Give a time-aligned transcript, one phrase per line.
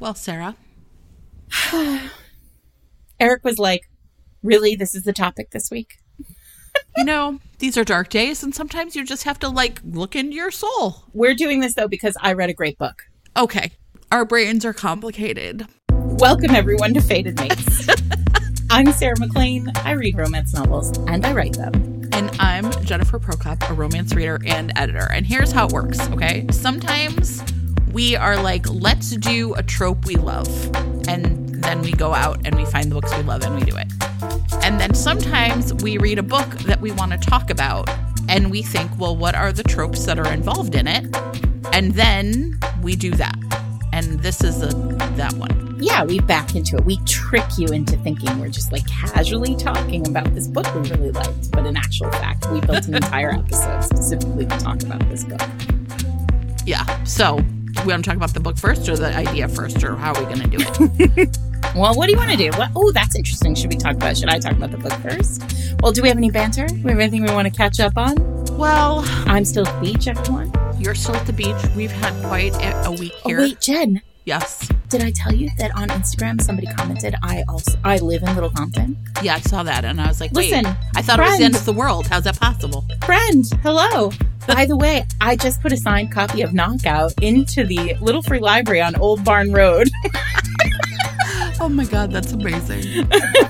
[0.00, 0.54] Well, Sarah.
[3.18, 3.90] Eric was like,
[4.44, 4.76] Really?
[4.76, 5.96] This is the topic this week?
[6.96, 10.36] you know, these are dark days, and sometimes you just have to like look into
[10.36, 11.02] your soul.
[11.12, 13.02] We're doing this though because I read a great book.
[13.36, 13.72] Okay.
[14.12, 15.66] Our brains are complicated.
[15.90, 17.88] Welcome everyone to Fated Mates.
[18.70, 19.72] I'm Sarah MacLean.
[19.78, 22.08] I read romance novels and I write them.
[22.12, 25.08] And I'm Jennifer Prokop, a romance reader and editor.
[25.12, 26.46] And here's how it works, okay?
[26.52, 27.42] Sometimes
[27.92, 30.48] we are like, let's do a trope we love.
[31.08, 33.76] And then we go out and we find the books we love and we do
[33.76, 33.86] it.
[34.64, 37.88] And then sometimes we read a book that we want to talk about
[38.28, 41.14] and we think, well, what are the tropes that are involved in it?
[41.72, 43.36] And then we do that.
[43.92, 44.68] And this is a,
[45.16, 45.78] that one.
[45.80, 46.84] Yeah, we back into it.
[46.84, 51.10] We trick you into thinking we're just like casually talking about this book we really
[51.10, 51.50] liked.
[51.52, 55.40] But in actual fact, we built an entire episode specifically to talk about this book.
[56.66, 57.04] Yeah.
[57.04, 57.42] So
[57.84, 60.24] we want to talk about the book first or the idea first, or how are
[60.24, 61.38] we going to do it?
[61.74, 62.50] Well, what do you want to do?
[62.56, 62.70] What?
[62.74, 63.54] Oh, that's interesting.
[63.54, 64.16] Should we talk about?
[64.16, 65.42] Should I talk about the book first?
[65.82, 66.66] Well, do we have any banter?
[66.66, 68.16] Do we have anything we want to catch up on?
[68.56, 70.52] Well, I'm still at the beach, everyone.
[70.78, 71.56] You're still at the beach.
[71.76, 73.38] We've had quite a, a week oh, here.
[73.38, 74.02] Oh, wait, Jen.
[74.28, 74.68] Yes.
[74.90, 78.50] Did I tell you that on Instagram somebody commented I also I live in Little
[78.50, 78.94] Compton?
[79.22, 81.44] Yeah, I saw that and I was like, listen, I thought friend, it was the
[81.46, 82.08] end of the world.
[82.08, 82.84] How's that possible?
[83.06, 84.12] Friend, hello.
[84.46, 88.38] By the way, I just put a signed copy of Knockout into the Little Free
[88.38, 89.88] Library on Old Barn Road.
[91.60, 92.82] Oh my god, that's amazing.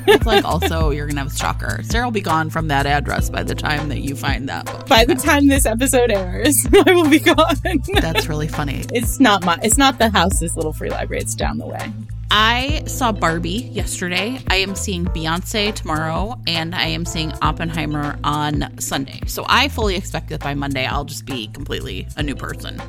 [0.07, 1.83] it's like also you're gonna have a stalker.
[1.83, 4.87] Sarah will be gone from that address by the time that you find that book.
[4.89, 7.57] By the time this episode airs, I will be gone.
[8.01, 8.85] that's really funny.
[8.93, 11.93] It's not my it's not the house this little free library, it's down the way.
[12.31, 14.39] I saw Barbie yesterday.
[14.49, 19.21] I am seeing Beyonce tomorrow, and I am seeing Oppenheimer on Sunday.
[19.27, 22.81] So I fully expect that by Monday I'll just be completely a new person.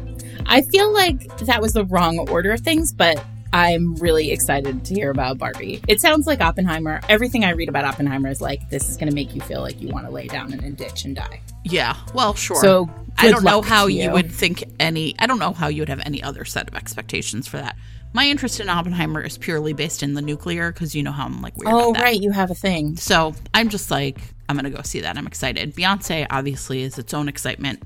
[0.46, 4.94] I feel like that was the wrong order of things, but I'm really excited to
[4.94, 5.82] hear about Barbie.
[5.88, 7.02] It sounds like Oppenheimer.
[7.10, 9.82] Everything I read about Oppenheimer is like this is going to make you feel like
[9.82, 11.42] you want to lay down in a ditch and die.
[11.64, 12.62] Yeah, well, sure.
[12.62, 14.04] So I don't know how you.
[14.04, 15.16] you would think any.
[15.20, 17.76] I don't know how you would have any other set of expectations for that.
[18.14, 21.42] My interest in Oppenheimer is purely based in the nuclear because you know how I'm
[21.42, 21.74] like weird.
[21.74, 22.98] Oh, right, you have a thing.
[22.98, 25.18] So I'm just like I'm gonna go see that.
[25.18, 25.76] I'm excited.
[25.76, 27.84] Beyonce obviously is its own excitement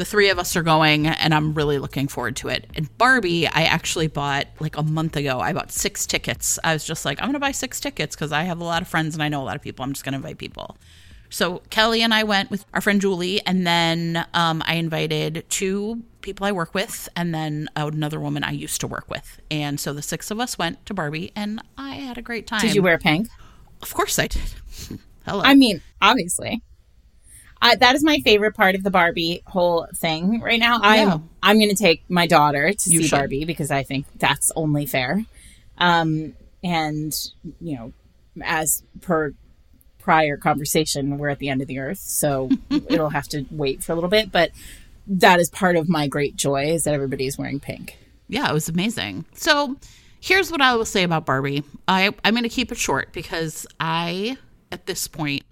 [0.00, 2.66] the three of us are going and I'm really looking forward to it.
[2.74, 5.40] And Barbie, I actually bought like a month ago.
[5.40, 6.58] I bought six tickets.
[6.64, 8.80] I was just like, I'm going to buy six tickets because I have a lot
[8.80, 9.84] of friends and I know a lot of people.
[9.84, 10.78] I'm just going to invite people.
[11.28, 16.02] So Kelly and I went with our friend Julie, and then um, I invited two
[16.22, 19.38] people I work with, and then another woman I used to work with.
[19.48, 22.62] And so the six of us went to Barbie, and I had a great time.
[22.62, 23.28] Did you wear pink?
[23.80, 24.42] Of course I did.
[25.26, 25.42] Hello.
[25.44, 26.62] I mean, obviously.
[27.62, 30.80] I, that is my favorite part of the Barbie whole thing right now.
[30.82, 31.18] I'm yeah.
[31.42, 33.16] I'm going to take my daughter to you see should.
[33.16, 35.24] Barbie because I think that's only fair.
[35.78, 37.12] Um, and
[37.60, 37.92] you know,
[38.42, 39.34] as per
[39.98, 43.92] prior conversation, we're at the end of the earth, so it'll have to wait for
[43.92, 44.32] a little bit.
[44.32, 44.52] But
[45.06, 47.98] that is part of my great joy is that everybody is wearing pink.
[48.28, 49.24] Yeah, it was amazing.
[49.34, 49.76] So
[50.20, 51.64] here's what I will say about Barbie.
[51.88, 54.38] I I'm going to keep it short because I
[54.72, 55.42] at this point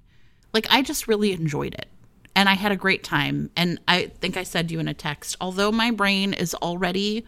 [0.54, 1.88] like I just really enjoyed it
[2.34, 3.50] and I had a great time.
[3.56, 7.26] And I think I said to you in a text, although my brain is already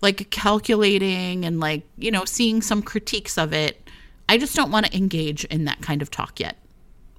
[0.00, 3.88] like calculating and like, you know, seeing some critiques of it,
[4.28, 6.56] I just don't want to engage in that kind of talk yet.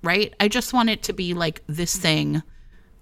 [0.03, 0.33] Right?
[0.39, 2.41] I just want it to be like this thing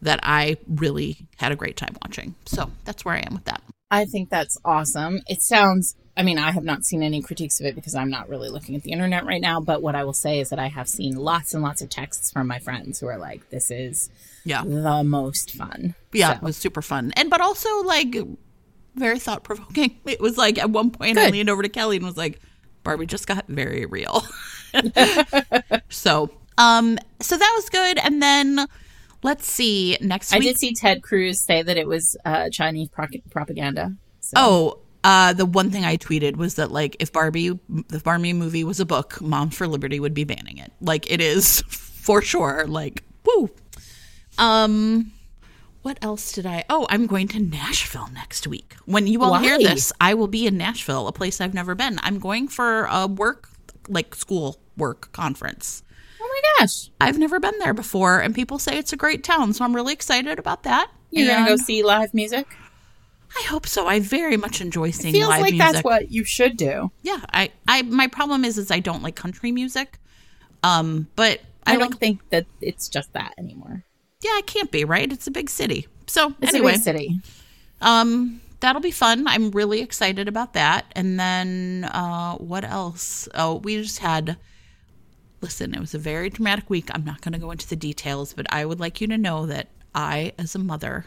[0.02, 2.36] that I really had a great time watching.
[2.46, 3.62] So that's where I am with that.
[3.92, 5.22] I think that's awesome.
[5.28, 8.28] It sounds I mean, I have not seen any critiques of it because I'm not
[8.28, 9.62] really looking at the internet right now.
[9.62, 12.30] But what I will say is that I have seen lots and lots of texts
[12.30, 14.10] from my friends who are like, "This is
[14.44, 16.36] yeah the most fun." Yeah, so.
[16.36, 18.18] it was super fun, and but also like
[18.96, 19.98] very thought provoking.
[20.06, 21.28] It was like at one point Good.
[21.28, 22.42] I leaned over to Kelly and was like,
[22.84, 24.22] "Barbie just got very real."
[25.90, 28.68] so, um, so that was good, and then.
[29.22, 29.98] Let's see.
[30.00, 33.98] Next week, I did see Ted Cruz say that it was uh, Chinese pro- propaganda.
[34.22, 34.34] So.
[34.38, 38.64] Oh, uh, the one thing I tweeted was that like if Barbie, the Barbie movie
[38.64, 40.72] was a book, Moms for Liberty would be banning it.
[40.82, 42.66] Like it is for sure.
[42.68, 43.50] Like woo.
[44.38, 45.12] Um,
[45.82, 46.66] what else did I?
[46.70, 48.76] Oh, I'm going to Nashville next week.
[48.86, 49.42] When you all Why?
[49.42, 52.00] hear this, I will be in Nashville, a place I've never been.
[52.04, 53.50] I'm going for a work,
[53.88, 55.84] like school work conference.
[56.22, 56.90] Oh my gosh.
[57.00, 59.94] I've never been there before, and people say it's a great town, so I'm really
[59.94, 60.92] excited about that.
[61.12, 62.48] You're and, gonna go see live music?
[63.38, 63.88] I hope so.
[63.88, 65.72] I very much enjoy seeing feels live like music.
[65.72, 66.92] that's what you should do.
[67.04, 70.00] Yeah, I, I my problem is is I don't like country music.
[70.64, 73.84] Um, but I, I don't like, think that it's just that anymore.
[74.22, 75.12] Yeah, it can't be, right?
[75.12, 75.88] It's a big city.
[76.08, 77.20] So it's anyway, a big city.
[77.82, 79.28] Um, that'll be fun.
[79.28, 80.86] I'm really excited about that.
[80.94, 83.30] And then uh, what else?
[83.34, 84.38] Oh, we just had.
[85.42, 86.90] Listen, it was a very dramatic week.
[86.94, 89.46] I'm not going to go into the details, but I would like you to know
[89.46, 91.06] that I, as a mother,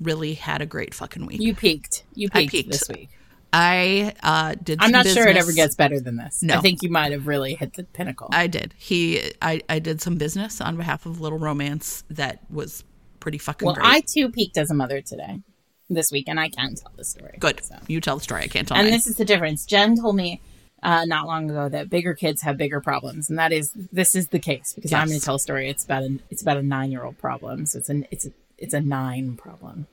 [0.00, 1.40] really had a great fucking week.
[1.40, 2.04] You peaked.
[2.14, 2.70] You peaked, peaked.
[2.70, 3.10] this week.
[3.52, 4.82] I uh, did.
[4.82, 5.24] I'm not business.
[5.24, 6.42] sure it ever gets better than this.
[6.42, 8.28] No, I think you might have really hit the pinnacle.
[8.32, 8.74] I did.
[8.76, 12.84] He, I, I did some business on behalf of Little Romance that was
[13.20, 13.64] pretty fucking.
[13.64, 13.86] Well, great.
[13.86, 15.40] I too peaked as a mother today,
[15.88, 17.36] this week, and I can tell the story.
[17.38, 17.64] Good.
[17.64, 17.76] So.
[17.86, 18.42] You tell the story.
[18.42, 18.76] I can't tell.
[18.76, 18.92] And mine.
[18.92, 19.64] this is the difference.
[19.64, 20.42] Jen told me
[20.82, 24.28] uh, not long ago that bigger kids have bigger problems, and that is this is
[24.28, 25.00] the case because yes.
[25.00, 25.70] I'm going to tell a story.
[25.70, 27.64] It's about a it's about a nine year old problem.
[27.64, 29.86] So it's an it's a it's a nine problem.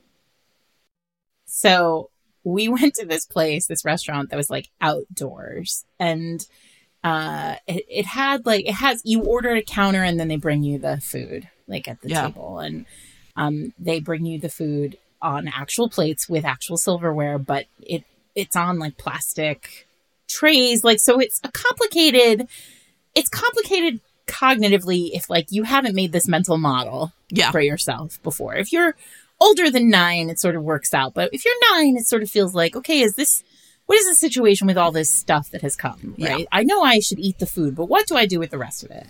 [1.46, 2.10] So
[2.44, 6.46] we went to this place, this restaurant that was like outdoors, and
[7.04, 10.38] uh, it, it had like it has you order at a counter and then they
[10.38, 12.28] bring you the food like at the yeah.
[12.28, 12.86] table, and
[13.36, 18.04] um, they bring you the food on actual plates with actual silverware, but it
[18.36, 19.88] it's on like plastic
[20.28, 22.48] trays, like so it's a complicated.
[23.16, 27.52] It's complicated cognitively if like you haven't made this mental model yeah.
[27.52, 28.56] for yourself before.
[28.56, 28.96] If you're
[29.40, 31.14] older than nine, it sort of works out.
[31.14, 33.44] But if you're nine, it sort of feels like, okay, is this,
[33.86, 36.16] what is the situation with all this stuff that has come?
[36.18, 36.40] Right.
[36.40, 36.46] Yeah.
[36.52, 38.84] I know I should eat the food, but what do I do with the rest
[38.84, 39.08] of it?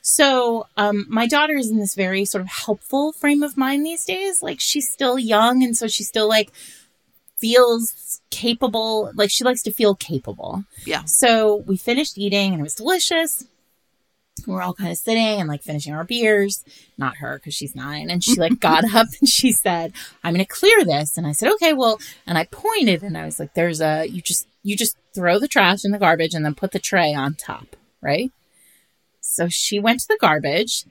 [0.00, 4.04] So, um, my daughter is in this very sort of helpful frame of mind these
[4.04, 4.42] days.
[4.42, 5.62] Like she's still young.
[5.62, 6.50] And so she's still like
[7.36, 9.10] feels capable.
[9.14, 10.64] Like she likes to feel capable.
[10.84, 11.04] Yeah.
[11.04, 13.44] So we finished eating and it was delicious
[14.46, 16.64] we're all kind of sitting and like finishing our beers.
[16.96, 18.10] Not her because she's nine.
[18.10, 19.92] And she like got up and she said,
[20.22, 21.16] I'm going to clear this.
[21.16, 24.20] And I said, okay, well, and I pointed and I was like, there's a, you
[24.22, 27.34] just, you just throw the trash in the garbage and then put the tray on
[27.34, 27.76] top.
[28.00, 28.30] Right.
[29.20, 30.84] So she went to the garbage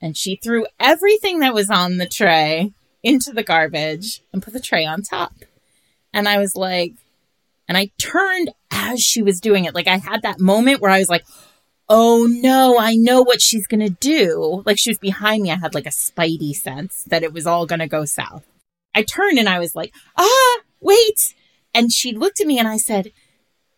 [0.00, 2.72] and she threw everything that was on the tray
[3.02, 5.32] into the garbage and put the tray on top.
[6.12, 6.94] And I was like,
[7.68, 9.74] and I turned as she was doing it.
[9.74, 11.24] Like I had that moment where I was like,
[11.88, 14.62] oh no, I know what she's going to do.
[14.64, 15.50] Like she was behind me.
[15.50, 18.44] I had like a spidey sense that it was all going to go south.
[18.94, 21.34] I turned and I was like, ah, wait.
[21.74, 23.12] And she looked at me and I said,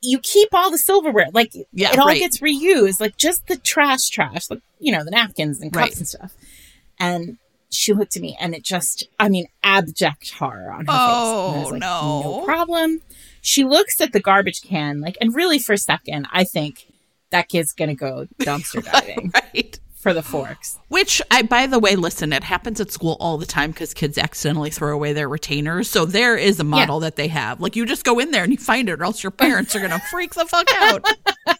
[0.02, 1.28] you keep all the silverware.
[1.32, 2.20] Like yeah, it all right.
[2.20, 3.00] gets reused.
[3.00, 5.96] Like just the trash, trash, like, you know, the napkins and cups right.
[5.96, 6.34] and stuff.
[6.98, 7.38] And
[7.70, 11.66] she looked at me and it just, I mean, abject horror on her oh, face.
[11.66, 12.22] Oh, like, no.
[12.22, 13.00] No problem.
[13.40, 16.86] She looks at the garbage can, like, and really for a second, I think
[17.36, 19.30] that kid's gonna go dumpster diving.
[19.34, 19.78] right.
[19.94, 20.78] For the forks.
[20.88, 24.16] Which I by the way, listen, it happens at school all the time because kids
[24.18, 25.90] accidentally throw away their retainers.
[25.90, 27.06] So there is a model yeah.
[27.08, 27.60] that they have.
[27.60, 29.80] Like you just go in there and you find it, or else your parents are
[29.80, 31.04] gonna freak the fuck out.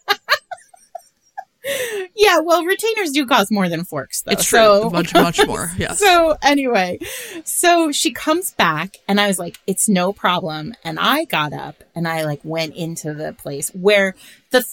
[2.14, 4.32] yeah, well, retainers do cost more than forks, though.
[4.32, 5.72] It's true, so, much, much more.
[5.76, 5.99] Yes.
[5.99, 7.00] so anyway,
[7.43, 11.82] so she comes back, and I was like, "It's no problem." And I got up
[11.96, 14.14] and I like went into the place where
[14.52, 14.64] the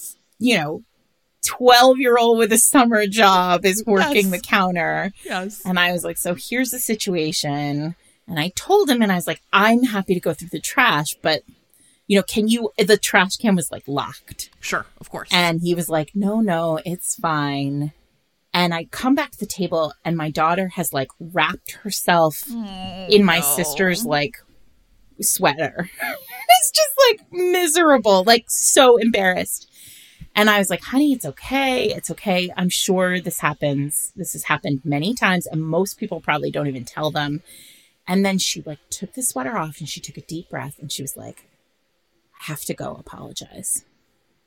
[0.44, 0.84] you know,
[1.46, 4.32] 12 year old with a summer job is working yes.
[4.32, 5.12] the counter.
[5.24, 5.62] Yes.
[5.66, 7.96] And I was like, so here's the situation.
[8.28, 11.16] And I told him, and I was like, I'm happy to go through the trash,
[11.22, 11.44] but
[12.08, 14.50] you know, can you, the trash can was like locked.
[14.60, 15.30] Sure, of course.
[15.32, 17.92] And he was like, no, no, it's fine.
[18.54, 23.08] And I come back to the table, and my daughter has like wrapped herself oh,
[23.10, 23.44] in my no.
[23.44, 24.38] sister's like
[25.20, 25.90] sweater.
[26.02, 29.70] it's just like miserable, like so embarrassed.
[30.36, 31.86] And I was like, honey, it's okay.
[31.90, 32.52] It's okay.
[32.58, 34.12] I'm sure this happens.
[34.16, 37.44] This has happened many times, and most people probably don't even tell them.
[38.08, 40.92] And then she like took the sweater off and she took a deep breath and
[40.92, 41.48] she was like,
[42.42, 43.86] I have to go apologize.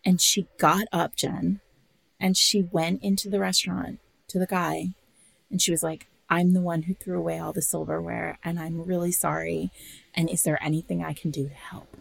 [0.05, 1.61] And she got up, Jen,
[2.21, 4.89] and she went into the restaurant to the guy
[5.51, 8.83] and she was like, I'm the one who threw away all the silverware and I'm
[8.83, 9.71] really sorry.
[10.15, 11.97] And is there anything I can do to help?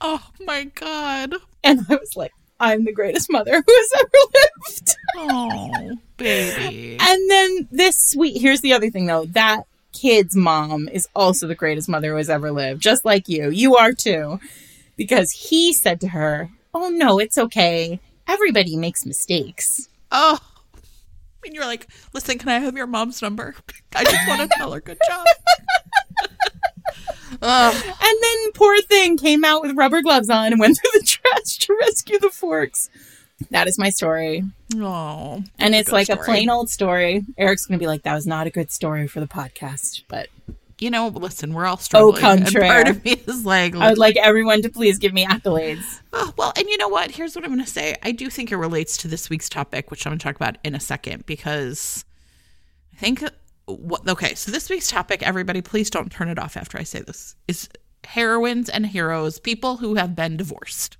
[0.00, 1.34] Oh my God.
[1.64, 4.96] And I was like, I'm the greatest mother who has ever lived.
[5.16, 6.96] Oh, baby.
[7.00, 11.54] And then this sweet, here's the other thing though that kid's mom is also the
[11.54, 13.50] greatest mother who has ever lived, just like you.
[13.50, 14.40] You are too.
[14.96, 18.00] Because he said to her, Oh, no, it's okay.
[18.26, 19.88] Everybody makes mistakes.
[20.12, 20.38] Oh.
[21.44, 23.54] And you're like, listen, can I have your mom's number?
[23.94, 25.26] I just want to tell her good job.
[27.40, 30.97] And then poor thing came out with rubber gloves on and went through
[31.68, 32.90] to rescue the forks.
[33.50, 34.42] That is my story.
[34.76, 35.42] Oh.
[35.58, 36.18] And it's like story.
[36.20, 37.24] a plain old story.
[37.36, 40.28] Eric's going to be like, that was not a good story for the podcast, but.
[40.80, 42.16] You know, listen, we're all oh, struggling.
[42.16, 42.68] Oh, contrary.
[42.68, 46.00] part of me is like, I would like everyone to please give me accolades.
[46.12, 47.10] Oh, well, and you know what?
[47.10, 47.96] Here's what I'm going to say.
[48.02, 50.58] I do think it relates to this week's topic, which I'm going to talk about
[50.62, 52.04] in a second, because
[52.92, 53.30] I think uh,
[53.66, 57.00] what, okay, so this week's topic, everybody, please don't turn it off after I say
[57.00, 57.68] this, is
[58.04, 60.96] heroines and heroes, people who have been divorced,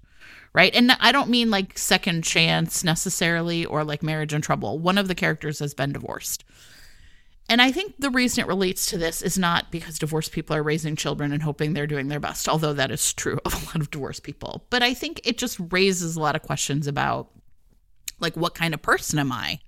[0.59, 0.75] right?
[0.75, 4.81] And I don't mean like second chance necessarily or like marriage in trouble.
[4.81, 6.43] One of the characters has been divorced.
[7.49, 10.63] And I think the reason it relates to this is not because divorced people are
[10.65, 13.77] raising children and hoping they're doing their best, although that is true of a lot
[13.77, 14.67] of divorced people.
[14.69, 17.31] But I think it just raises a lot of questions about
[18.19, 19.61] like what kind of person am I?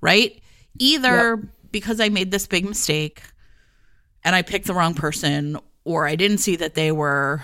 [0.00, 0.40] Right?
[0.78, 1.50] Either yep.
[1.72, 3.20] because I made this big mistake
[4.24, 7.42] and I picked the wrong person or I didn't see that they were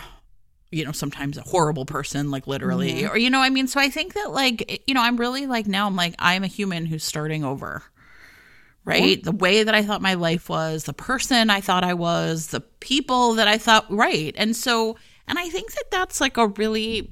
[0.74, 3.12] you know sometimes a horrible person like literally mm-hmm.
[3.12, 5.66] or you know I mean so I think that like you know I'm really like
[5.66, 7.82] now I'm like I'm a human who's starting over
[8.84, 9.22] right?
[9.22, 12.60] The way that I thought my life was, the person I thought I was, the
[12.60, 14.34] people that I thought, right.
[14.36, 17.10] And so, and I think that that's like a really,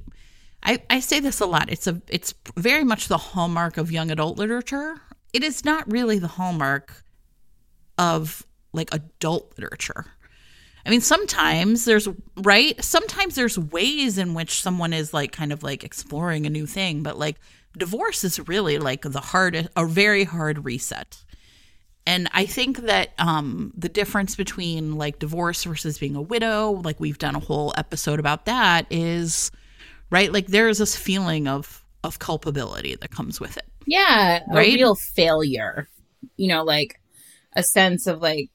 [0.62, 1.70] I, I say this a lot.
[1.70, 5.00] It's a, it's very much the hallmark of young adult literature.
[5.32, 7.02] It is not really the hallmark
[7.96, 10.06] of like adult literature.
[10.84, 12.82] I mean, sometimes there's, right?
[12.82, 17.02] Sometimes there's ways in which someone is like kind of like exploring a new thing,
[17.02, 17.36] but like
[17.76, 21.22] divorce is really like the hardest, a very hard reset
[22.06, 26.98] and I think that um, the difference between like divorce versus being a widow, like
[26.98, 29.52] we've done a whole episode about that, is
[30.10, 30.32] right.
[30.32, 33.66] Like there is this feeling of of culpability that comes with it.
[33.86, 34.72] Yeah, right?
[34.72, 35.88] a real failure.
[36.36, 37.00] You know, like
[37.54, 38.50] a sense of like,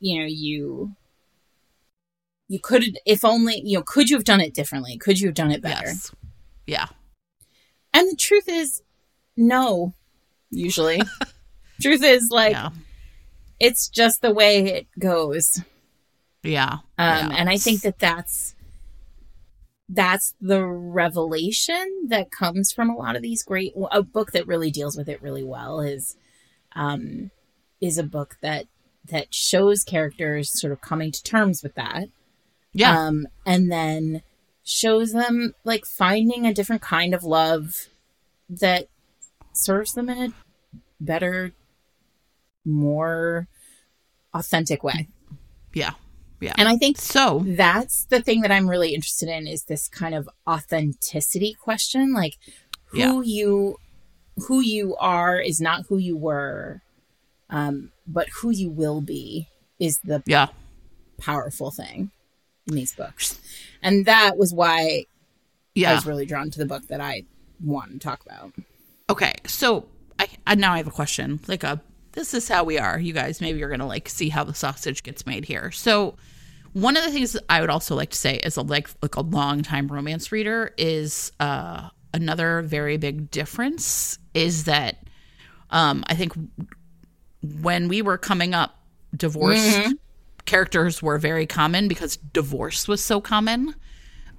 [0.00, 0.96] you know, you
[2.48, 4.96] you could if only you know could you have done it differently?
[4.96, 5.86] Could you have done it better?
[5.86, 6.12] Yes.
[6.66, 6.86] Yeah.
[7.94, 8.82] And the truth is,
[9.36, 9.94] no.
[10.50, 11.00] Usually.
[11.80, 12.70] Truth is, like, yeah.
[13.60, 15.62] it's just the way it goes.
[16.42, 16.78] Yeah.
[16.98, 17.36] Um, yeah.
[17.36, 18.54] And I think that that's
[19.88, 24.70] that's the revelation that comes from a lot of these great a book that really
[24.70, 26.14] deals with it really well is
[26.76, 27.30] um
[27.80, 28.66] is a book that
[29.06, 32.08] that shows characters sort of coming to terms with that
[32.78, 34.22] yeah um and then
[34.64, 37.88] shows them like finding a different kind of love
[38.50, 38.86] that
[39.54, 40.32] serves them in a
[41.00, 41.52] better
[42.64, 43.48] more
[44.34, 45.08] authentic way.
[45.74, 45.92] Yeah.
[46.40, 46.52] Yeah.
[46.56, 50.14] And I think so that's the thing that I'm really interested in is this kind
[50.14, 52.12] of authenticity question.
[52.12, 52.34] Like
[52.86, 53.20] who yeah.
[53.22, 53.76] you
[54.46, 56.82] who you are is not who you were,
[57.50, 59.48] um, but who you will be
[59.80, 60.48] is the yeah
[61.18, 62.12] powerful thing
[62.68, 63.40] in these books.
[63.82, 65.06] And that was why
[65.74, 65.92] yeah.
[65.92, 67.24] I was really drawn to the book that I
[67.62, 68.52] want to talk about.
[69.10, 69.34] Okay.
[69.46, 71.80] So I, I now I have a question, like a
[72.12, 72.98] this is how we are.
[72.98, 75.70] You guys, maybe you're going to like see how the sausage gets made here.
[75.70, 76.16] So,
[76.72, 79.20] one of the things I would also like to say as a like like a
[79.20, 85.06] long time romance reader is uh another very big difference is that
[85.70, 86.32] um I think
[87.62, 88.78] when we were coming up
[89.16, 89.92] divorced mm-hmm.
[90.48, 93.74] Characters were very common because divorce was so common.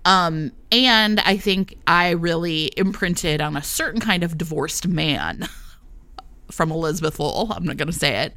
[0.06, 5.48] Um, and I think I really imprinted on a certain kind of divorced man
[6.52, 7.54] from Elizabeth Lowell.
[7.54, 8.34] I'm not going to say it.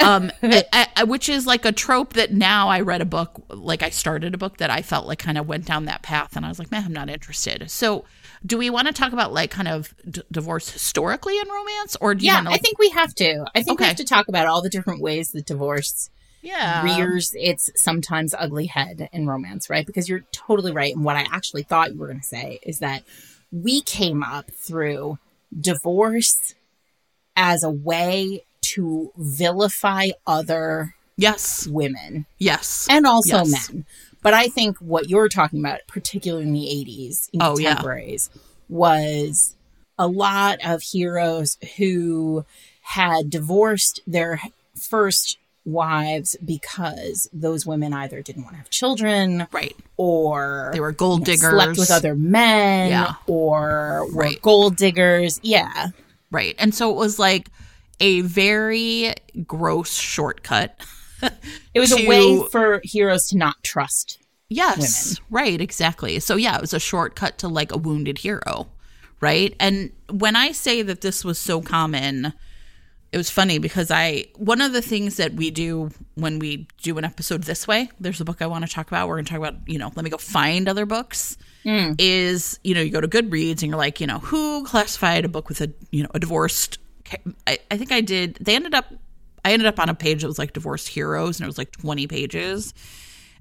[0.00, 3.82] Um, I, I, which is like a trope that now I read a book, like
[3.82, 6.44] I started a book that I felt like kind of went down that path, and
[6.44, 7.70] I was like, man, I'm not interested.
[7.70, 8.04] So,
[8.44, 12.14] do we want to talk about like kind of d- divorce historically in romance, or
[12.14, 12.34] do yeah?
[12.34, 13.46] Wanna, like- I think we have to.
[13.54, 13.84] I think okay.
[13.84, 16.10] we have to talk about all the different ways that divorce
[16.44, 16.82] yeah.
[16.82, 19.86] rears its sometimes ugly head in romance, right?
[19.86, 20.94] Because you're totally right.
[20.94, 23.02] And what I actually thought you were going to say is that
[23.50, 25.18] we came up through
[25.58, 26.54] divorce
[27.36, 33.70] as a way to vilify other yes women yes and also yes.
[33.70, 33.84] men
[34.20, 38.40] but i think what you're talking about particularly in the 80s in oh, contemporaries yeah.
[38.68, 39.54] was
[39.96, 42.44] a lot of heroes who
[42.80, 44.40] had divorced their
[44.74, 50.92] first wives because those women either didn't want to have children right or they were
[50.92, 53.14] gold you know, diggers slept with other men yeah.
[53.26, 54.42] or were right.
[54.42, 55.88] gold diggers yeah
[56.34, 56.56] Right.
[56.58, 57.48] And so it was like
[58.00, 59.14] a very
[59.46, 60.84] gross shortcut.
[61.72, 64.18] it was to, a way for heroes to not trust.
[64.48, 65.20] Yes.
[65.30, 65.44] Women.
[65.44, 65.60] Right.
[65.60, 66.18] Exactly.
[66.18, 68.66] So, yeah, it was a shortcut to like a wounded hero.
[69.20, 69.54] Right.
[69.60, 72.32] And when I say that this was so common,
[73.14, 76.98] it was funny because I, one of the things that we do when we do
[76.98, 79.08] an episode this way, there's a book I want to talk about.
[79.08, 81.94] We're going to talk about, you know, let me go find other books mm.
[81.98, 85.28] is you know you go to Goodreads and you're like you know who classified a
[85.28, 86.78] book with a you know a divorced.
[87.46, 88.36] I, I think I did.
[88.40, 88.92] They ended up.
[89.44, 91.70] I ended up on a page that was like divorced heroes, and it was like
[91.72, 92.72] 20 pages,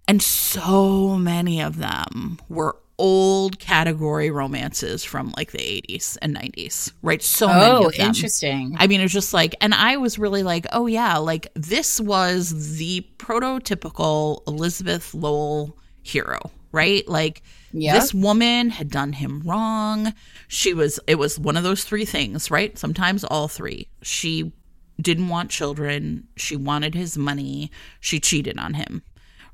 [0.07, 6.91] and so many of them were old category romances from like the 80s and 90s,
[7.01, 7.21] right?
[7.21, 8.07] So oh, many of them.
[8.07, 8.75] interesting.
[8.77, 11.99] I mean, it was just like, and I was really like, oh yeah, like this
[11.99, 16.39] was the prototypical Elizabeth Lowell hero,
[16.71, 17.07] right?
[17.07, 17.93] Like yeah.
[17.93, 20.13] this woman had done him wrong.
[20.47, 22.77] She was, it was one of those three things, right?
[22.77, 23.87] Sometimes all three.
[24.01, 24.53] She
[25.01, 26.27] didn't want children.
[26.37, 27.71] She wanted his money.
[27.99, 29.01] She cheated on him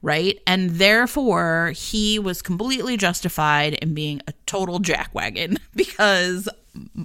[0.01, 0.39] right?
[0.47, 6.47] And therefore, he was completely justified in being a total jackwagon because,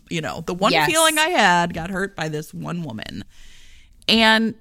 [0.09, 0.91] you know, the one yes.
[0.91, 3.25] feeling I had got hurt by this one woman.
[4.09, 4.55] And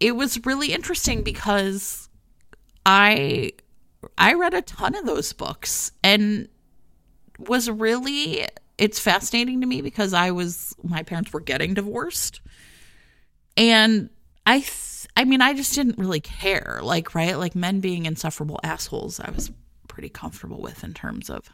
[0.00, 2.08] it was really interesting because
[2.86, 3.52] I
[4.16, 6.48] I read a ton of those books and
[7.38, 8.46] was really
[8.78, 12.40] it's fascinating to me because I was my parents were getting divorced.
[13.56, 14.08] And
[14.46, 14.60] I
[15.18, 16.78] I mean, I just didn't really care.
[16.80, 17.36] Like, right?
[17.36, 19.50] Like men being insufferable assholes, I was
[19.88, 21.50] pretty comfortable with in terms of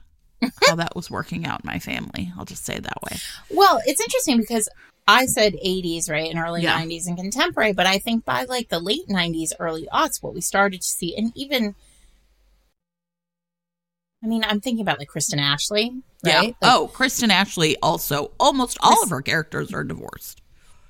[0.67, 2.31] how that was working out in my family.
[2.37, 3.17] I'll just say it that way.
[3.51, 4.69] Well, it's interesting because
[5.09, 6.79] I said 80s, right, and early yeah.
[6.79, 10.43] 90s and contemporary, but I think by like the late 90s, early aughts, what we
[10.43, 11.75] started to see, and even,
[14.23, 16.33] I mean, I'm thinking about like Kristen Ashley, right?
[16.33, 16.41] Yeah.
[16.41, 20.43] Like, oh, Kristen Ashley also, almost all of her characters are divorced.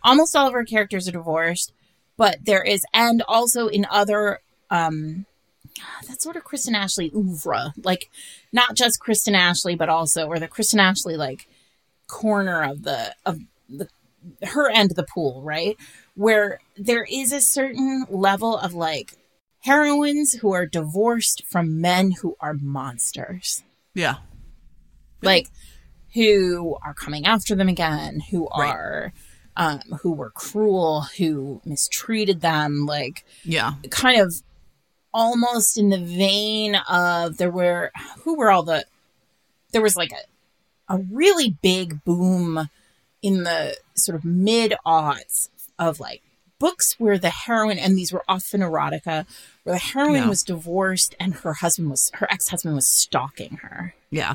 [0.03, 1.73] Almost all of her characters are divorced
[2.17, 4.41] but there is, and also in other,
[4.71, 5.27] um,
[6.09, 8.11] that sort of Kristen Ashley oeuvre, like
[8.53, 11.49] not just Kristen Ashley, but also, or the Kristen Ashley like
[12.07, 13.89] corner of the of the
[14.43, 15.77] her end of the pool, right?
[16.15, 19.17] Where there is a certain level of like
[19.61, 23.63] heroines who are divorced from men who are monsters.
[23.95, 24.17] Yeah.
[25.23, 25.49] Like
[26.13, 28.71] who are coming after them again, who right.
[28.71, 29.13] are
[29.57, 34.35] um, who were cruel, who mistreated them, like yeah, kind of
[35.13, 37.93] almost in the vein of there were
[38.25, 38.85] who were all the
[39.73, 42.69] there was like a a really big boom
[43.23, 46.23] in the sort of mid aughts of like
[46.59, 49.27] books where the heroine and these were often erotica
[49.63, 50.29] where the heroine yeah.
[50.29, 53.95] was divorced and her husband was her ex-husband was stalking her.
[54.11, 54.35] Yeah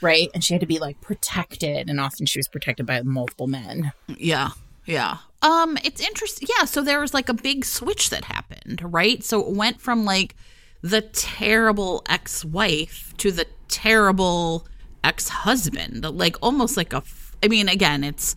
[0.00, 0.28] right?
[0.34, 3.92] And she had to be like protected, and often she was protected by multiple men.
[4.06, 4.50] Yeah,
[4.86, 5.18] yeah.
[5.42, 6.48] Um, it's interesting.
[6.58, 9.22] Yeah, so there was like a big switch that happened, right?
[9.22, 10.34] So it went from like
[10.82, 14.66] the terrible ex-wife to the terrible
[15.04, 17.02] ex-husband, like almost like a.
[17.42, 18.34] I mean, again, it's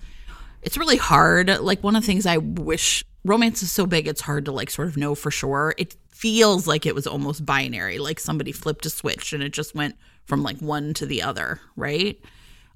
[0.62, 1.50] it's really hard.
[1.60, 4.70] Like one of the things I wish romance is so big, it's hard to like
[4.70, 5.74] sort of know for sure.
[5.78, 9.74] It feels like it was almost binary, like somebody flipped a switch and it just
[9.74, 12.20] went from like one to the other, right?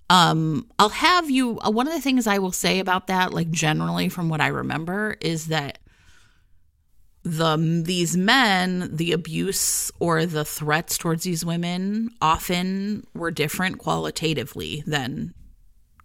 [0.09, 1.59] Um, I'll have you.
[1.59, 4.47] Uh, one of the things I will say about that, like generally from what I
[4.47, 5.79] remember, is that
[7.23, 14.83] the these men, the abuse or the threats towards these women often were different qualitatively
[14.85, 15.33] than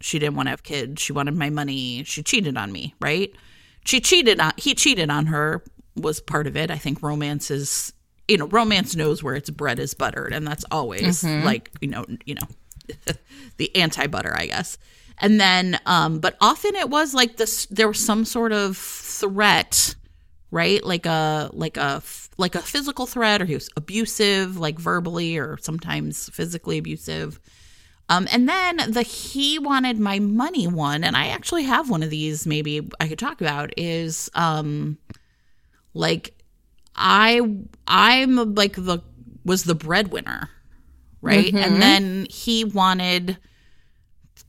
[0.00, 3.30] she didn't want to have kids, she wanted my money, she cheated on me, right?
[3.84, 5.62] She cheated on he cheated on her
[5.94, 6.70] was part of it.
[6.70, 7.92] I think romance is
[8.30, 11.44] you know, romance knows where its bread is buttered, and that's always mm-hmm.
[11.44, 13.14] like, you know, you know,
[13.56, 14.78] the anti butter, I guess.
[15.18, 17.66] And then, um, but often it was like this.
[17.66, 19.96] There was some sort of threat,
[20.50, 20.82] right?
[20.82, 22.02] Like a like a
[22.38, 27.40] like a physical threat, or he was abusive, like verbally, or sometimes physically abusive.
[28.08, 32.10] Um, and then the he wanted my money one, and I actually have one of
[32.10, 32.46] these.
[32.46, 34.98] Maybe I could talk about is um,
[35.92, 36.39] like
[36.94, 37.40] I
[37.86, 39.02] I'm like the
[39.44, 40.50] was the breadwinner,
[41.22, 41.46] right?
[41.46, 41.56] Mm-hmm.
[41.56, 43.38] And then he wanted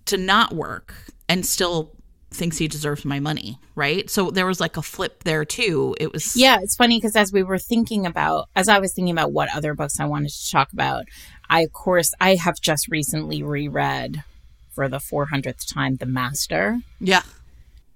[0.05, 0.93] to not work
[1.29, 1.95] and still
[2.31, 4.09] thinks he deserves my money, right?
[4.09, 5.95] So there was like a flip there too.
[5.99, 9.11] It was Yeah, it's funny because as we were thinking about as I was thinking
[9.11, 11.05] about what other books I wanted to talk about,
[11.49, 14.23] I of course I have just recently reread
[14.71, 16.79] for the 400th time The Master.
[16.99, 17.23] Yeah.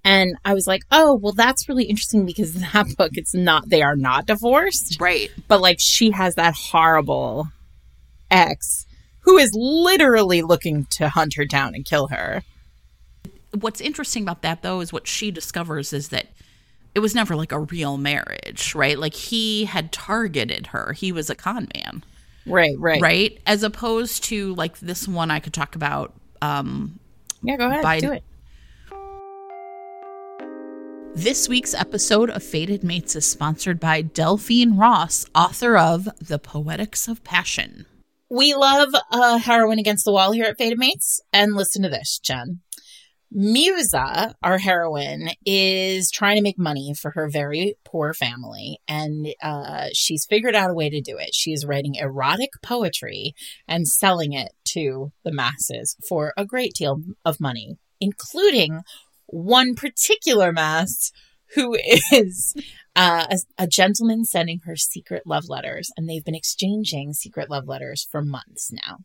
[0.06, 3.82] And I was like, oh, well, that's really interesting because that book, it's not, they
[3.82, 5.02] are not divorced.
[5.02, 5.32] Right.
[5.48, 7.48] But like she has that horrible
[8.30, 8.86] ex
[9.22, 12.44] who is literally looking to hunt her down and kill her.
[13.60, 16.28] What's interesting about that, though, is what she discovers is that
[16.94, 19.00] it was never like a real marriage, right?
[19.00, 22.04] Like he had targeted her, he was a con man.
[22.46, 23.02] Right, right.
[23.02, 23.40] Right?
[23.48, 26.14] As opposed to like this one I could talk about.
[26.44, 27.00] Um,
[27.42, 27.82] yeah, go ahead.
[27.82, 28.24] By, do it
[31.16, 37.08] this week's episode of Fated Mates is sponsored by Delphine Ross, author of The Poetics
[37.08, 37.86] of Passion.
[38.30, 41.22] We love a heroine against the wall here at Fated Mates.
[41.32, 42.60] And listen to this, Jen.
[43.32, 49.88] Musa, our heroine, is trying to make money for her very poor family, and uh,
[49.94, 51.34] she's figured out a way to do it.
[51.34, 53.34] She is writing erotic poetry
[53.70, 58.82] and selling it to the masses for a great deal of money, including
[59.36, 61.12] one particular mass
[61.54, 61.78] who
[62.12, 62.56] is
[62.96, 67.68] uh, a, a, gentleman sending her secret love letters, and they've been exchanging secret love
[67.68, 69.00] letters for months now.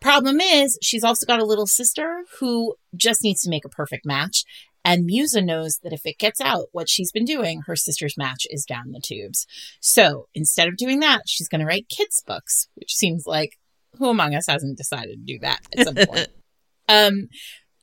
[0.00, 4.06] Problem is, she's also got a little sister who just needs to make a perfect
[4.06, 4.44] match.
[4.86, 8.46] And Musa knows that if it gets out what she's been doing, her sister's match
[8.50, 9.46] is down the tubes.
[9.80, 13.58] So instead of doing that, she's going to write kids' books, which seems like
[13.98, 16.28] who among us hasn't decided to do that at some point?
[16.88, 17.28] um,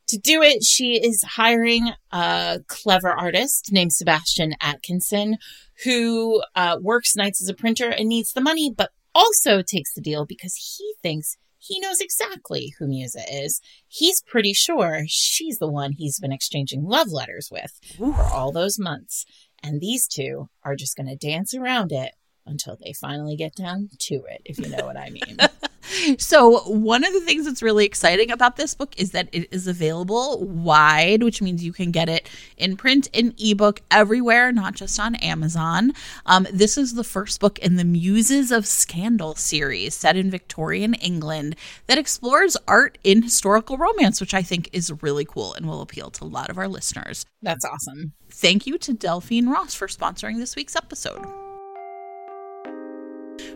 [0.07, 5.37] to do it, she is hiring a clever artist named Sebastian Atkinson
[5.83, 10.01] who uh, works nights as a printer and needs the money, but also takes the
[10.01, 13.61] deal because he thinks he knows exactly who Musa is.
[13.87, 18.13] He's pretty sure she's the one he's been exchanging love letters with Ooh.
[18.13, 19.25] for all those months.
[19.61, 22.13] And these two are just going to dance around it
[22.47, 25.37] until they finally get down to it, if you know what I mean.
[26.17, 29.67] so, one of the things that's really exciting about this book is that it is
[29.67, 34.99] available wide, which means you can get it in print, in ebook, everywhere, not just
[34.99, 35.93] on Amazon.
[36.25, 40.93] Um, this is the first book in the Muses of Scandal series set in Victorian
[40.95, 41.55] England
[41.87, 46.09] that explores art in historical romance, which I think is really cool and will appeal
[46.11, 47.25] to a lot of our listeners.
[47.41, 48.13] That's awesome.
[48.29, 51.50] Thank you to Delphine Ross for sponsoring this week's episode.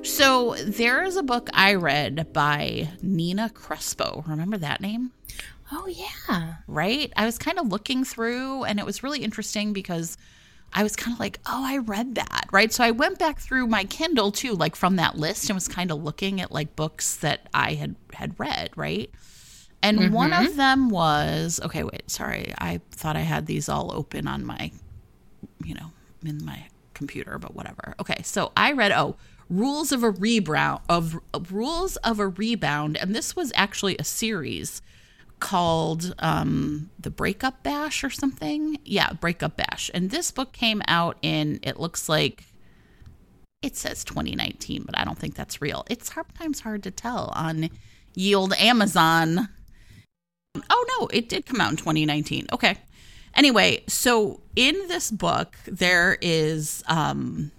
[0.06, 4.24] So there is a book I read by Nina Crespo.
[4.28, 5.12] Remember that name?
[5.72, 6.58] Oh, yeah.
[6.68, 7.12] Right?
[7.18, 10.16] I was kind of looking through and it was really interesting because
[10.72, 12.48] I was kind of like, oh, I read that.
[12.52, 12.72] Right.
[12.72, 15.90] So I went back through my Kindle too, like from that list and was kind
[15.90, 18.72] of looking at like books that I had had read.
[18.76, 19.10] Right.
[19.82, 20.14] And mm-hmm.
[20.14, 22.54] one of them was okay, wait, sorry.
[22.60, 24.72] I thought I had these all open on my,
[25.64, 25.92] you know,
[26.24, 27.96] in my computer, but whatever.
[28.00, 28.22] Okay.
[28.24, 29.16] So I read, oh,
[29.50, 31.20] Rules of a Rebound of
[31.52, 34.82] Rules of a Rebound, and this was actually a series
[35.40, 38.80] called um, the Breakup Bash or something.
[38.84, 42.46] Yeah, Breakup Bash, and this book came out in it looks like
[43.62, 45.86] it says 2019, but I don't think that's real.
[45.90, 47.70] It's sometimes hard to tell on
[48.14, 49.50] Yield Amazon.
[50.70, 52.48] Oh no, it did come out in 2019.
[52.54, 52.78] Okay.
[53.36, 57.52] Anyway, so in this book there is um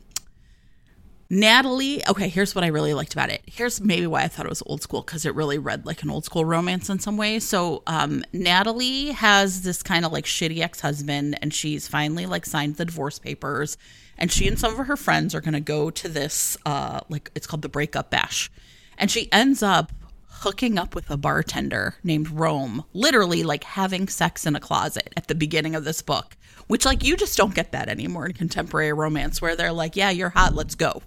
[1.28, 3.42] Natalie, okay, here's what I really liked about it.
[3.46, 6.10] Here's maybe why I thought it was old school because it really read like an
[6.10, 7.40] old school romance in some way.
[7.40, 12.46] So, um, Natalie has this kind of like shitty ex husband, and she's finally like
[12.46, 13.76] signed the divorce papers.
[14.18, 17.30] And she and some of her friends are going to go to this, uh, like
[17.34, 18.50] it's called the breakup bash.
[18.96, 19.92] And she ends up
[20.28, 25.26] hooking up with a bartender named Rome, literally like having sex in a closet at
[25.26, 26.36] the beginning of this book
[26.66, 30.10] which like you just don't get that anymore in contemporary romance where they're like, yeah,
[30.10, 31.02] you're hot, let's go.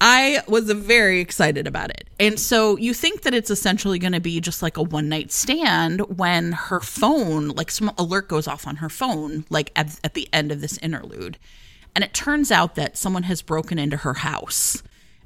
[0.00, 2.08] I was very excited about it.
[2.20, 5.32] And so you think that it's essentially going to be just like a one night
[5.32, 10.14] stand when her phone, like some alert goes off on her phone, like at, at
[10.14, 11.38] the end of this interlude.
[11.94, 14.82] And it turns out that someone has broken into her house.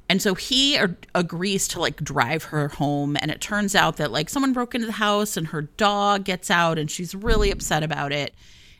[0.07, 0.79] And so he
[1.13, 3.17] agrees to like drive her home.
[3.21, 6.49] And it turns out that like someone broke into the house and her dog gets
[6.49, 8.33] out and she's really upset about it.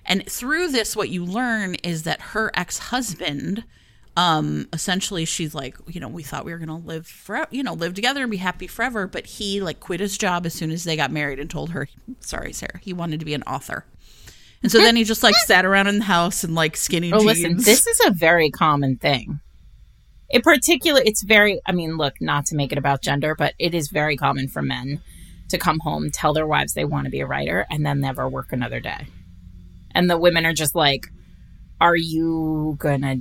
[0.05, 3.63] And through this, what you learn is that her ex husband,
[4.17, 7.73] um, essentially, she's like, you know, we thought we were gonna live forever, you know,
[7.73, 9.07] live together and be happy forever.
[9.07, 11.87] But he like quit his job as soon as they got married and told her,
[12.19, 13.85] sorry, Sarah, he wanted to be an author.
[14.63, 17.19] And so then he just like sat around in the house and like skinny oh,
[17.19, 17.25] jeans.
[17.25, 19.39] Listen, this is a very common thing.
[20.29, 23.73] In particular, it's very, I mean, look, not to make it about gender, but it
[23.73, 25.01] is very common for men
[25.49, 28.29] to come home, tell their wives they want to be a writer, and then never
[28.29, 29.07] work another day
[29.95, 31.07] and the women are just like,
[31.79, 33.17] "Are you gonna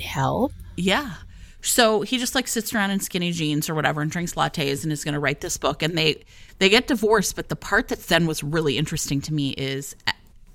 [0.00, 1.14] help?" Yeah.
[1.60, 4.92] So he just like sits around in skinny jeans or whatever and drinks lattes and
[4.92, 5.82] is going to write this book.
[5.82, 6.24] And they
[6.58, 7.36] they get divorced.
[7.36, 10.12] But the part that then was really interesting to me is uh,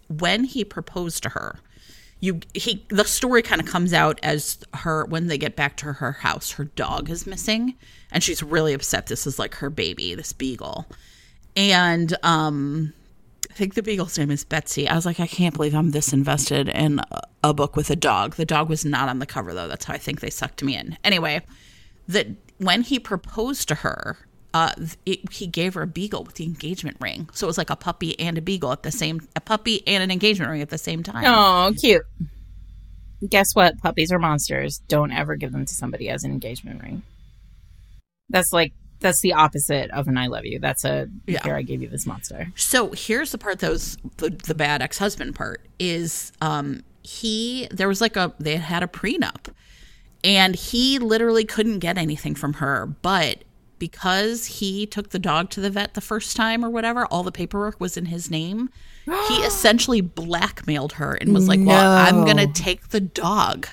[0.09, 1.59] when he proposed to her.
[2.19, 5.91] You he the story kind of comes out as her when they get back to
[5.91, 7.75] her house, her dog is missing,
[8.11, 9.07] and she's really upset.
[9.07, 10.85] This is like her baby, this beagle,
[11.57, 12.93] and um
[13.53, 14.89] I think the beagle's name is Betsy.
[14.89, 16.99] I was like, I can't believe I'm this invested in
[17.43, 18.33] a book with a dog.
[18.33, 19.67] The dog was not on the cover though.
[19.67, 20.97] That's how I think they sucked me in.
[21.03, 21.39] Anyway,
[22.07, 24.17] that when he proposed to her,
[24.55, 24.71] uh,
[25.05, 27.29] it, he gave her a beagle with the engagement ring.
[27.31, 30.01] So it was like a puppy and a beagle at the same, a puppy and
[30.01, 31.23] an engagement ring at the same time.
[31.27, 32.01] Oh, cute.
[33.29, 33.77] Guess what?
[33.83, 34.79] Puppies are monsters.
[34.87, 37.03] Don't ever give them to somebody as an engagement ring.
[38.29, 40.57] That's like that's the opposite of an I love you.
[40.57, 41.43] That's a yeah.
[41.43, 42.51] here I gave you this monster.
[42.55, 47.67] So here's the part that was the, the bad ex husband part is um he
[47.69, 49.53] there was like a they had a prenup
[50.23, 53.43] and he literally couldn't get anything from her but
[53.77, 57.31] because he took the dog to the vet the first time or whatever all the
[57.31, 58.69] paperwork was in his name
[59.27, 61.67] he essentially blackmailed her and was like no.
[61.67, 63.67] well i'm gonna take the dog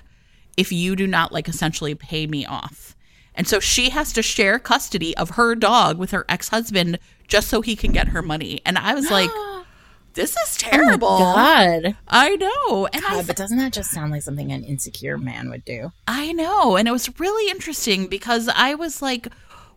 [0.56, 2.96] if you do not like essentially pay me off
[3.34, 7.60] and so she has to share custody of her dog with her ex-husband just so
[7.60, 9.30] he can get her money and i was like
[10.14, 11.08] this is oh terrible.
[11.08, 11.96] Oh God.
[12.08, 12.86] I know.
[12.92, 15.92] And God, I but doesn't that just sound like something an insecure man would do?
[16.06, 16.76] I know.
[16.76, 19.28] And it was really interesting because I was like,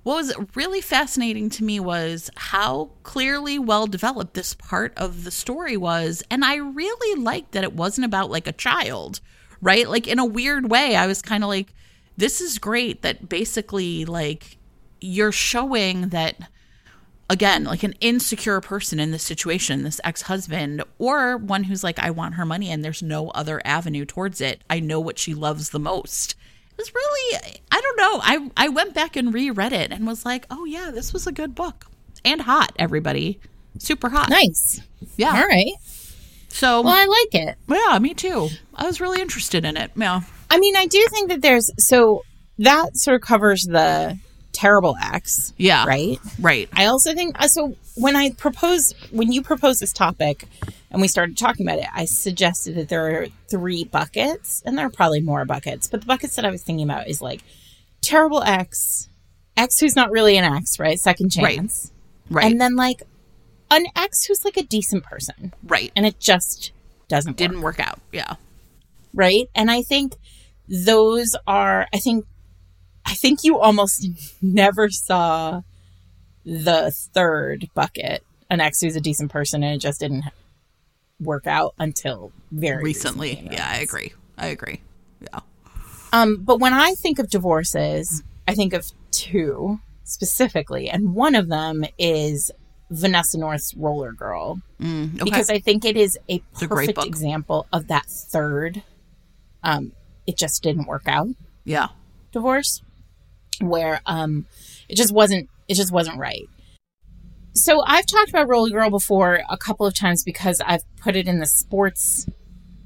[0.04, 5.32] what was really fascinating to me was how clearly well developed this part of the
[5.32, 6.24] story was.
[6.30, 9.22] And I really liked that it wasn't about like a child,
[9.62, 9.88] right?
[9.88, 11.74] Like in a weird way, I was kind of like,
[12.18, 14.58] this is great that basically, like,
[15.02, 16.38] you're showing that
[17.30, 22.00] again, like an insecure person in this situation, this ex husband, or one who's like,
[22.00, 24.62] I want her money and there's no other avenue towards it.
[24.70, 26.36] I know what she loves the most.
[26.72, 28.20] It was really, I don't know.
[28.24, 31.32] I, I went back and reread it and was like, oh, yeah, this was a
[31.32, 31.88] good book.
[32.26, 33.40] And hot, everybody.
[33.80, 34.30] Super hot.
[34.30, 34.82] Nice.
[35.18, 35.36] Yeah.
[35.36, 35.74] All right.
[36.50, 37.58] So, well, I like it.
[37.68, 38.50] Yeah, me too.
[38.76, 39.92] I was really interested in it.
[39.96, 40.22] Yeah.
[40.54, 42.24] I mean, I do think that there's, so
[42.60, 44.20] that sort of covers the
[44.52, 45.54] terrible ex.
[45.58, 45.86] Yeah.
[45.86, 46.20] Right?
[46.40, 46.70] Right.
[46.74, 50.46] I also think uh, so when I proposed when you proposed this topic
[50.92, 54.86] and we started talking about it, I suggested that there are three buckets and there
[54.86, 57.42] are probably more buckets, but the buckets that I was thinking about is like
[58.02, 59.10] terrible ex,
[59.58, 61.00] ex who's not really an ex, right?
[61.00, 61.92] Second chance.
[62.30, 62.44] Right.
[62.44, 62.52] right.
[62.52, 63.02] And then like
[63.72, 65.54] an ex who's like a decent person.
[65.64, 65.92] Right.
[65.96, 66.72] And it just
[67.08, 67.80] doesn't didn't work.
[67.80, 68.00] work out.
[68.12, 68.36] Yeah.
[69.16, 69.50] Right?
[69.56, 70.14] And I think
[70.68, 72.26] those are I think
[73.06, 74.08] I think you almost
[74.42, 75.62] never saw
[76.46, 80.26] the third bucket, an ex who's a decent person, and it just didn't
[81.20, 83.30] work out until very recently.
[83.30, 84.14] recently yeah, I agree.
[84.38, 84.82] I agree.
[85.22, 85.40] Yeah.
[86.12, 91.50] Um, but when I think of divorces, I think of two specifically, and one of
[91.50, 92.52] them is
[92.90, 95.24] Vanessa North's Roller Girl, mm, okay.
[95.24, 98.84] because I think it is a perfect a example of that third.
[99.64, 99.94] Um,
[100.28, 101.28] it just didn't work out.
[101.66, 101.88] Yeah.
[102.32, 102.82] Divorce
[103.62, 104.46] where um,
[104.90, 106.48] it just wasn't it just wasn't right.
[107.54, 111.28] So I've talked about Roller Girl before a couple of times because I've put it
[111.28, 112.28] in the sports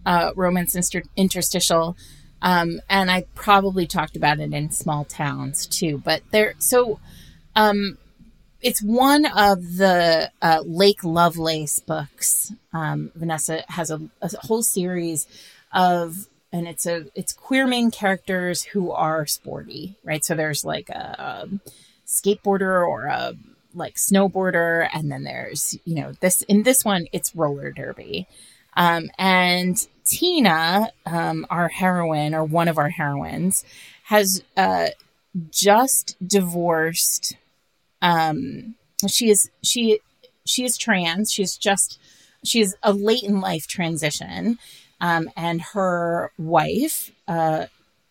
[0.06, 1.96] uh, romance inter- interstitial,
[2.42, 6.02] um, and I probably talked about it in small towns too.
[6.04, 7.00] But there, so
[7.56, 7.98] um,
[8.62, 12.54] it's one of the uh, Lake Lovelace books.
[12.74, 15.28] Um, Vanessa has a, a whole series
[15.72, 20.24] of and it's a it's queer main characters who are sporty, right?
[20.24, 21.50] So there's like a,
[22.06, 23.34] skateboarder or a
[23.74, 28.28] like snowboarder, and then there's you know this in this one it's roller derby,
[28.76, 33.66] um, and Tina, um, our heroine or one of our heroines,
[34.06, 34.88] has uh,
[35.52, 37.36] just divorced.
[38.02, 38.76] Um,
[39.08, 40.00] she is she
[40.46, 41.32] she is trans.
[41.32, 42.00] She's just
[42.44, 44.58] she's a late in life transition
[45.00, 47.66] um, and her wife uh,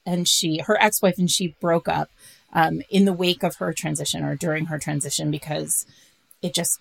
[0.04, 2.10] and she, her ex-wife and she broke up
[2.52, 5.84] um, in the wake of her transition or during her transition because
[6.42, 6.78] it just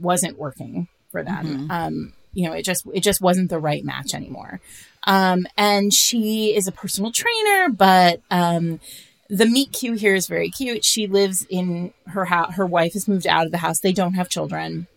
[0.00, 1.46] wasn't working for them.
[1.46, 1.70] Mm-hmm.
[1.70, 4.60] Um, you know, it just it just wasn't the right match anymore.
[5.06, 8.80] Um, and she is a personal trainer, but um,
[9.30, 10.84] the meet cute here is very cute.
[10.84, 12.54] She lives in her house.
[12.54, 13.80] Her wife has moved out of the house.
[13.80, 14.88] They don't have children.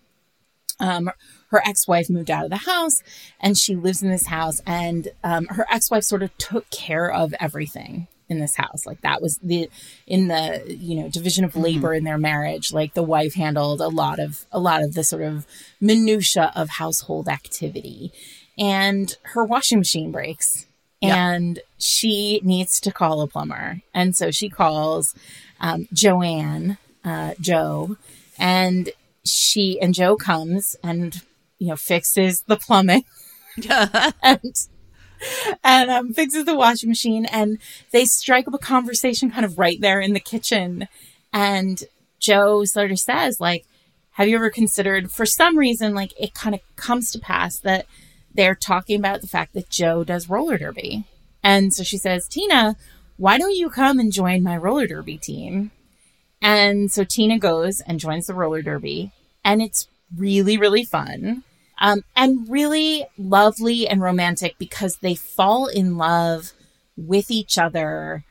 [0.80, 1.12] Um,
[1.48, 3.02] her ex-wife moved out of the house
[3.40, 7.34] and she lives in this house and um, her ex-wife sort of took care of
[7.40, 8.86] everything in this house.
[8.86, 9.70] Like that was the
[10.06, 11.98] in the you know division of labor mm-hmm.
[11.98, 15.24] in their marriage like the wife handled a lot of a lot of the sort
[15.24, 15.46] of
[15.80, 18.12] minutia of household activity.
[18.58, 20.66] And her washing machine breaks
[21.00, 23.82] and she needs to call a plumber.
[23.94, 25.14] And so she calls
[25.60, 27.98] um, joanne uh, joe.
[28.40, 28.90] And
[29.24, 31.22] she and joe comes and
[31.60, 33.04] you know, fixes the plumbing
[33.70, 34.68] and
[35.64, 37.26] and um, fixes the washing machine.
[37.26, 37.58] And
[37.92, 40.88] they strike up a conversation kind of right there in the kitchen.
[41.34, 41.84] And
[42.20, 43.66] Joe sort of says, like,
[44.12, 47.86] have you ever considered, for some reason, like it kind of comes to pass that
[48.34, 51.06] they're talking about the fact that Joe does roller derby.
[51.44, 52.76] And so she says, Tina,
[53.18, 55.72] why don't you come and join my roller derby team?
[56.42, 59.12] And so Tina goes and joins the roller derby.
[59.44, 61.44] And it's really, really fun
[61.80, 66.54] um, and really lovely and romantic because they fall in love
[66.96, 68.24] with each other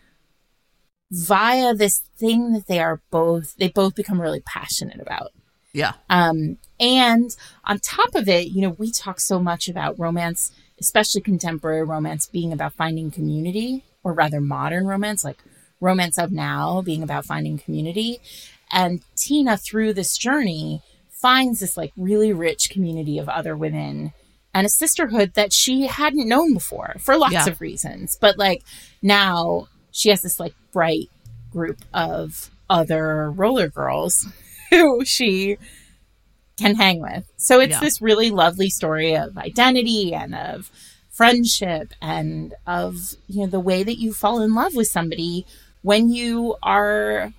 [1.11, 5.31] via this thing that they are both they both become really passionate about.
[5.73, 5.93] Yeah.
[6.11, 7.31] Um and
[7.65, 12.27] on top of it, you know, we talk so much about romance, especially contemporary romance
[12.27, 15.39] being about finding community or rather modern romance like
[15.81, 18.19] romance of now being about finding community.
[18.73, 20.83] And Tina through this journey
[21.21, 24.13] finds this like really rich community of other women
[24.55, 27.47] and a sisterhood that she hadn't known before for lots yeah.
[27.47, 28.17] of reasons.
[28.21, 28.63] But like
[29.03, 31.11] now she has this like bright
[31.51, 34.27] group of other roller girls
[34.71, 35.59] who she
[36.57, 37.31] can hang with.
[37.37, 37.81] So it's yeah.
[37.81, 40.71] this really lovely story of identity and of
[41.11, 45.47] friendship and of you know the way that you fall in love with somebody
[45.81, 47.33] when you are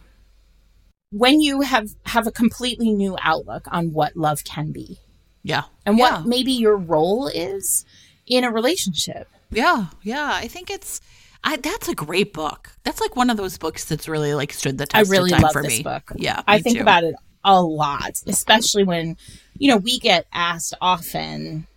[1.12, 5.00] when you have have a completely new outlook on what love can be.
[5.44, 5.64] Yeah.
[5.86, 6.18] And yeah.
[6.18, 7.86] what maybe your role is
[8.26, 9.30] in a relationship.
[9.50, 9.88] Yeah.
[10.04, 11.00] Yeah, I think it's
[11.44, 12.72] I, that's a great book.
[12.84, 15.08] That's like one of those books that's really like stood the test.
[15.08, 15.84] I really of time love for this me.
[15.84, 16.12] book.
[16.16, 16.82] Yeah, I think too.
[16.82, 19.18] about it a lot, especially when
[19.58, 21.68] you know we get asked often.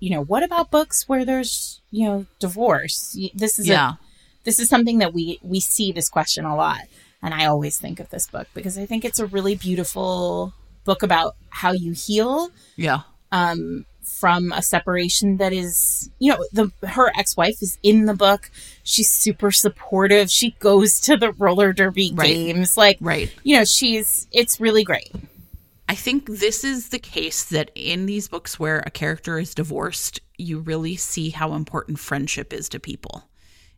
[0.00, 3.16] You know, what about books where there's you know divorce?
[3.34, 3.90] This is yeah.
[3.90, 3.98] A,
[4.44, 6.80] this is something that we we see this question a lot,
[7.24, 10.52] and I always think of this book because I think it's a really beautiful
[10.84, 12.50] book about how you heal.
[12.76, 13.00] Yeah.
[13.32, 18.50] Um, from a separation that is, you know, the her ex-wife is in the book.
[18.82, 20.30] She's super supportive.
[20.30, 22.26] She goes to the roller derby right.
[22.26, 22.76] games.
[22.76, 23.32] Like, right.
[23.42, 25.10] you know, she's it's really great.
[25.88, 30.20] I think this is the case that in these books where a character is divorced,
[30.36, 33.24] you really see how important friendship is to people.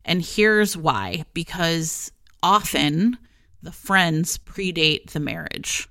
[0.04, 2.10] And here's why because
[2.42, 3.18] often
[3.66, 5.88] the friends predate the marriage.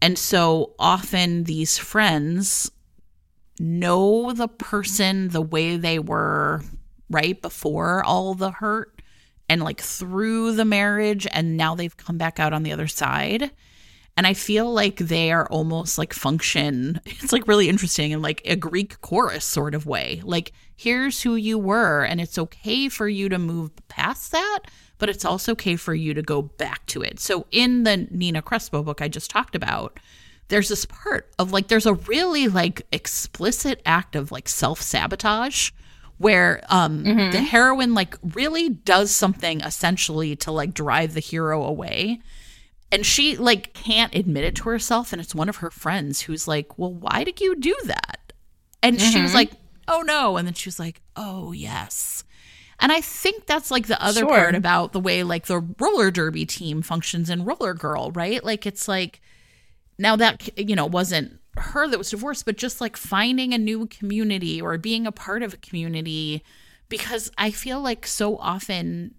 [0.00, 2.70] And so often these friends
[3.60, 6.62] know the person the way they were
[7.10, 9.02] right before all the hurt
[9.48, 13.50] and like through the marriage and now they've come back out on the other side
[14.16, 18.42] and i feel like they are almost like function it's like really interesting in like
[18.44, 23.06] a greek chorus sort of way like here's who you were and it's okay for
[23.06, 24.60] you to move past that
[24.98, 27.20] but it's also okay for you to go back to it.
[27.20, 29.98] So in the nina crespo book i just talked about
[30.48, 35.70] there's this part of like there's a really like explicit act of like self-sabotage
[36.18, 37.30] where um mm-hmm.
[37.32, 42.20] the heroine like really does something essentially to like drive the hero away.
[42.92, 46.46] And she like can't admit it to herself and it's one of her friends who's
[46.46, 48.32] like well why did you do that?
[48.82, 49.10] And mm-hmm.
[49.10, 49.52] she was like
[49.88, 50.36] oh no.
[50.36, 52.24] And then she was like oh yes
[52.80, 54.28] and I think that's like the other sure.
[54.28, 58.42] part about the way like the roller derby team functions in Roller Girl, right?
[58.42, 59.20] Like it's like
[59.98, 63.86] now that you know wasn't her that was divorced but just like finding a new
[63.86, 66.42] community or being a part of a community
[66.88, 69.14] because i feel like so often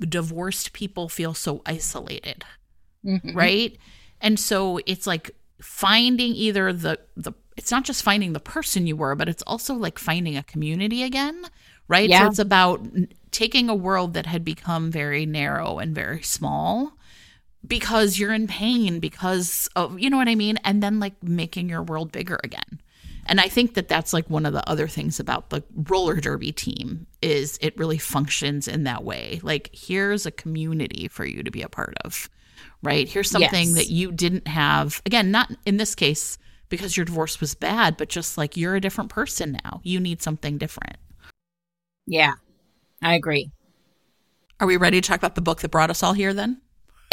[0.00, 2.44] divorced people feel so isolated
[3.04, 3.36] mm-hmm.
[3.36, 3.76] right
[4.20, 8.96] and so it's like finding either the the it's not just finding the person you
[8.96, 11.44] were but it's also like finding a community again
[11.88, 12.20] right yeah.
[12.20, 12.80] so it's about
[13.30, 16.92] taking a world that had become very narrow and very small
[17.66, 21.68] because you're in pain because of you know what I mean and then like making
[21.68, 22.80] your world bigger again.
[23.26, 26.50] And I think that that's like one of the other things about the roller derby
[26.50, 29.40] team is it really functions in that way.
[29.42, 32.30] Like here's a community for you to be a part of.
[32.82, 33.08] Right?
[33.08, 33.74] Here's something yes.
[33.74, 35.02] that you didn't have.
[35.04, 38.80] Again, not in this case because your divorce was bad, but just like you're a
[38.80, 39.80] different person now.
[39.82, 40.96] You need something different.
[42.08, 42.32] Yeah.
[43.02, 43.50] I agree.
[44.58, 46.60] Are we ready to talk about the book that brought us all here then?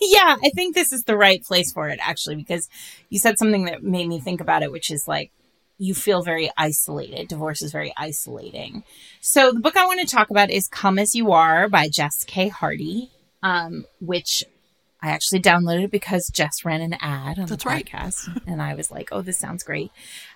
[0.00, 2.68] yeah, I think this is the right place for it actually because
[3.10, 5.30] you said something that made me think about it, which is like
[5.78, 7.28] you feel very isolated.
[7.28, 8.82] Divorce is very isolating.
[9.20, 12.24] So the book I want to talk about is Come As You Are by Jess
[12.24, 12.48] K.
[12.48, 13.10] Hardy,
[13.42, 14.44] um, which
[15.02, 18.28] I actually downloaded it because Jess ran an ad on That's the podcast.
[18.28, 18.42] Right.
[18.46, 19.90] and I was like, oh, this sounds great.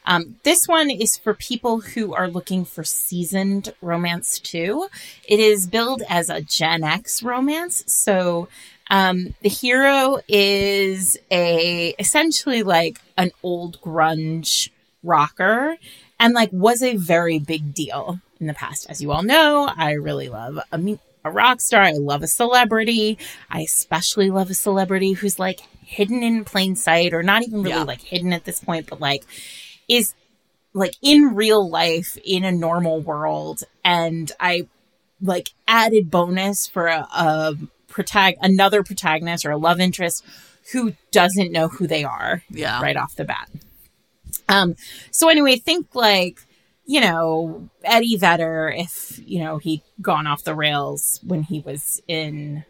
[0.06, 4.88] Um, this one is for people who are looking for seasoned romance too.
[5.28, 7.84] It is billed as a Gen X romance.
[7.86, 8.48] So
[8.90, 14.70] um, the hero is a essentially like an old grunge
[15.02, 15.76] rocker
[16.18, 18.88] and like was a very big deal in the past.
[18.88, 20.78] As you all know, I really love a,
[21.24, 21.82] a rock star.
[21.82, 23.18] I love a celebrity.
[23.50, 27.76] I especially love a celebrity who's like hidden in plain sight or not even really
[27.76, 27.84] yeah.
[27.84, 29.24] like hidden at this point, but like
[29.88, 30.14] is
[30.72, 33.60] like in real life in a normal world.
[33.84, 34.68] And I
[35.20, 37.54] like added bonus for a, a
[37.88, 40.24] protag- another protagonist or a love interest
[40.72, 42.80] who doesn't know who they are yeah.
[42.80, 43.48] right off the bat.
[44.48, 44.74] Um,
[45.10, 46.40] so anyway, think like,
[46.86, 52.02] you know, Eddie Vedder, if, you know, he'd gone off the rails when he was
[52.06, 52.64] in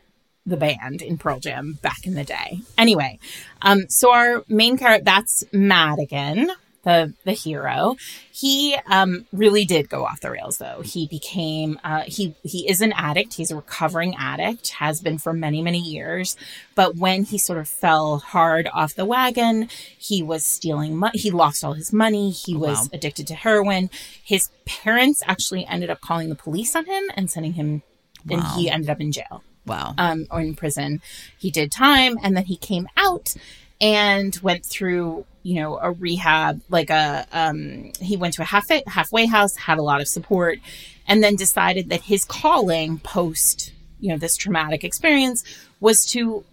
[0.47, 2.61] the band in Pearl Jam back in the day.
[2.77, 3.19] Anyway,
[3.63, 6.51] um, so our main character, that's Madigan,
[6.85, 7.97] the the hero.
[8.31, 10.83] He um, really did go off the rails, though.
[10.83, 13.35] He became uh, he he is an addict.
[13.35, 16.37] He's a recovering addict, has been for many many years.
[16.75, 19.69] But when he sort of fell hard off the wagon,
[19.99, 21.19] he was stealing money.
[21.19, 22.31] He lost all his money.
[22.31, 22.89] He oh, was wow.
[22.93, 23.91] addicted to heroin.
[24.23, 27.83] His parents actually ended up calling the police on him and sending him,
[28.27, 28.37] wow.
[28.37, 29.43] and he ended up in jail.
[29.67, 29.95] Wow.
[29.97, 31.01] Um, or in prison.
[31.39, 33.35] He did time, and then he came out
[33.81, 38.65] and went through you know a rehab like a um he went to a half
[38.89, 40.59] halfway house had a lot of support
[41.07, 45.45] and then decided that his calling post you know this traumatic experience
[45.81, 46.45] was to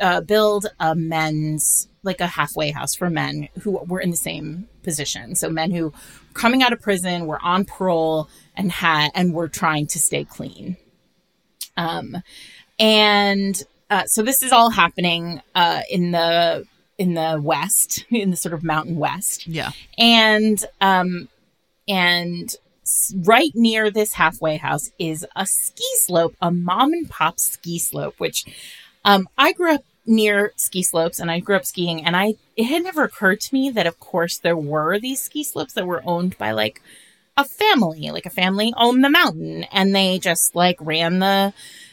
[0.00, 4.68] uh, build a men's like a halfway house for men who were in the same
[4.82, 5.34] position.
[5.34, 5.92] So men who
[6.34, 10.76] coming out of prison were on parole and had and were trying to stay clean.
[11.76, 12.22] Um
[12.78, 13.60] and
[13.90, 16.66] uh, so this is all happening uh, in the
[16.98, 19.46] in the west, in the sort of mountain west.
[19.46, 21.28] Yeah, and um,
[21.86, 22.54] and
[23.24, 28.14] right near this halfway house is a ski slope, a mom and pop ski slope,
[28.18, 28.44] which
[29.04, 32.64] um, I grew up near ski slopes and I grew up skiing and I it
[32.64, 36.02] had never occurred to me that of course there were these ski slopes that were
[36.04, 36.82] owned by like
[37.36, 41.52] a family, like a family owned the mountain and they just like ran the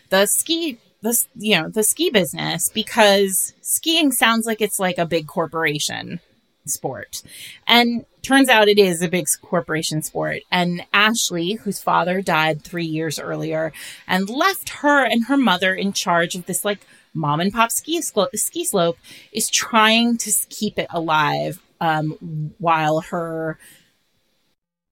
[0.10, 5.06] the ski the you know the ski business because skiing sounds like it's like a
[5.06, 6.20] big corporation
[6.66, 7.22] sport.
[7.68, 10.42] And turns out it is a big corporation sport.
[10.52, 13.72] And ashley whose father died three years earlier
[14.08, 16.80] and left her and her mother in charge of this like
[17.14, 18.98] mom and pop ski, ski slope
[19.32, 23.60] is trying to keep it alive um, while her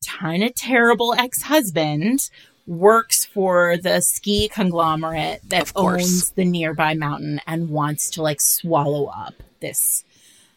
[0.07, 2.29] kind of terrible ex-husband
[2.65, 9.05] works for the ski conglomerate that owns the nearby mountain and wants to like swallow
[9.07, 10.05] up this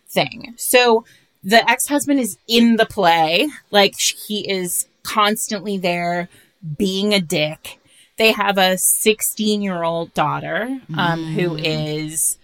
[0.09, 0.55] thing.
[0.57, 1.05] So
[1.43, 6.29] the ex-husband is in the play, like he is constantly there
[6.77, 7.81] being a dick.
[8.17, 11.35] They have a 16-year-old daughter um, mm.
[11.35, 12.39] who is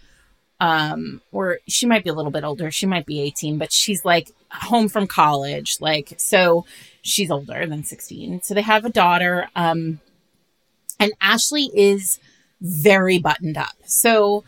[0.60, 4.04] um or she might be a little bit older she might be 18 but she's
[4.04, 6.64] like home from college like so
[7.02, 8.42] she's older than 16.
[8.42, 9.48] So they have a daughter.
[9.54, 10.00] Um,
[10.98, 12.18] and Ashley is
[12.60, 13.74] very buttoned up.
[13.84, 14.44] So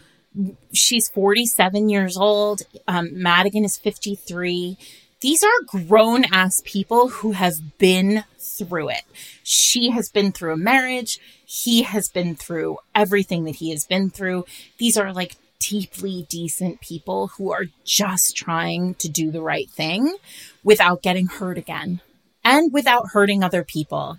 [0.72, 2.62] she's 47 years old.
[2.88, 4.78] Um, Madigan is 53.
[5.20, 9.02] These are grown ass people who have been through it.
[9.42, 11.18] She has been through a marriage.
[11.44, 14.44] He has been through everything that he has been through.
[14.78, 20.16] These are like deeply decent people who are just trying to do the right thing
[20.62, 22.00] without getting hurt again
[22.45, 24.18] and without hurting other people.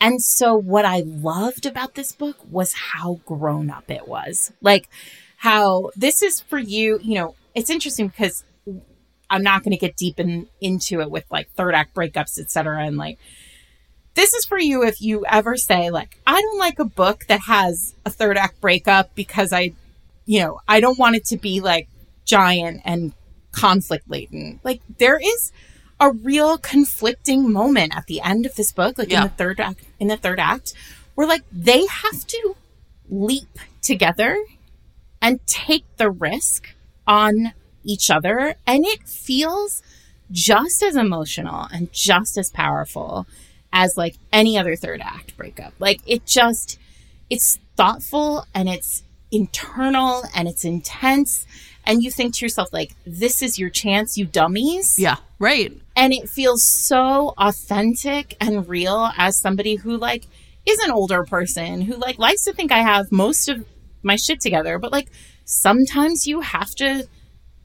[0.00, 4.52] And so what I loved about this book was how grown up it was.
[4.60, 4.88] Like
[5.38, 8.44] how this is for you, you know, it's interesting because
[9.30, 12.84] I'm not going to get deep in, into it with like third act breakups, etc.
[12.84, 13.18] And like,
[14.14, 17.40] this is for you if you ever say like, I don't like a book that
[17.40, 19.72] has a third act breakup because I,
[20.26, 21.88] you know, I don't want it to be like
[22.24, 23.12] giant and
[23.52, 24.60] conflict laden.
[24.62, 25.50] Like there is
[26.00, 29.22] a real conflicting moment at the end of this book, like yeah.
[29.22, 30.74] in the third act, in the third act,
[31.14, 32.56] where like they have to
[33.08, 34.42] leap together
[35.22, 36.74] and take the risk
[37.06, 37.52] on
[37.84, 38.56] each other.
[38.66, 39.82] And it feels
[40.30, 43.26] just as emotional and just as powerful
[43.72, 45.74] as like any other third act breakup.
[45.78, 46.78] Like it just,
[47.30, 51.46] it's thoughtful and it's internal and it's intense
[51.86, 56.12] and you think to yourself like this is your chance you dummies yeah right and
[56.12, 60.26] it feels so authentic and real as somebody who like
[60.66, 63.64] is an older person who like likes to think i have most of
[64.02, 65.08] my shit together but like
[65.44, 67.06] sometimes you have to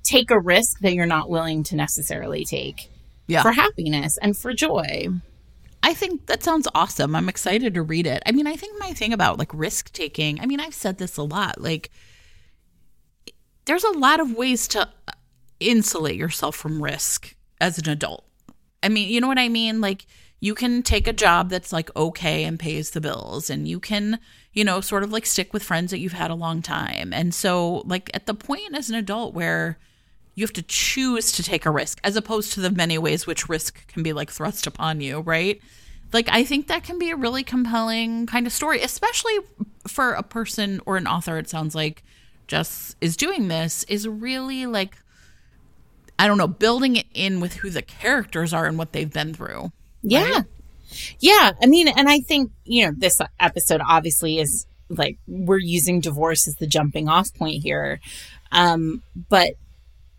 [0.03, 2.89] take a risk that you're not willing to necessarily take
[3.27, 3.41] yeah.
[3.41, 5.09] for happiness and for joy
[5.82, 7.15] I think that sounds awesome.
[7.15, 8.21] I'm excited to read it.
[8.25, 11.15] I mean, I think my thing about like risk taking, I mean, I've said this
[11.15, 11.61] a lot.
[11.61, 11.89] Like,
[13.65, 15.11] there's a lot of ways to uh,
[15.59, 18.26] insulate yourself from risk as an adult.
[18.82, 19.82] I mean, you know what I mean?
[19.82, 20.05] Like,
[20.39, 24.20] you can take a job that's like okay and pays the bills, and you can,
[24.53, 27.12] you know, sort of like stick with friends that you've had a long time.
[27.12, 29.78] And so, like, at the point as an adult where
[30.36, 33.49] you have to choose to take a risk as opposed to the many ways which
[33.49, 35.62] risk can be like thrust upon you, right?
[36.14, 39.38] Like, I think that can be a really compelling kind of story, especially
[39.86, 42.03] for a person or an author, it sounds like
[42.47, 44.97] Jess is doing this is really like
[46.20, 49.34] I don't know, building it in with who the characters are and what they've been
[49.34, 49.72] through.
[50.03, 50.30] Yeah.
[50.30, 50.43] Right?
[51.20, 51.51] Yeah.
[51.61, 56.45] I mean, and I think, you know, this episode obviously is like we're using divorce
[56.45, 58.01] as the jumping off point here.
[58.51, 59.53] Um, but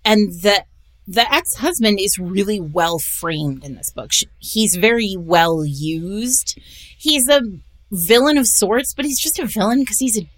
[0.05, 0.65] and the
[1.07, 4.13] the ex-husband is really well framed in this book.
[4.39, 6.59] He's very well used.
[6.97, 7.43] He's a
[7.91, 10.31] villain of sorts, but he's just a villain because he's a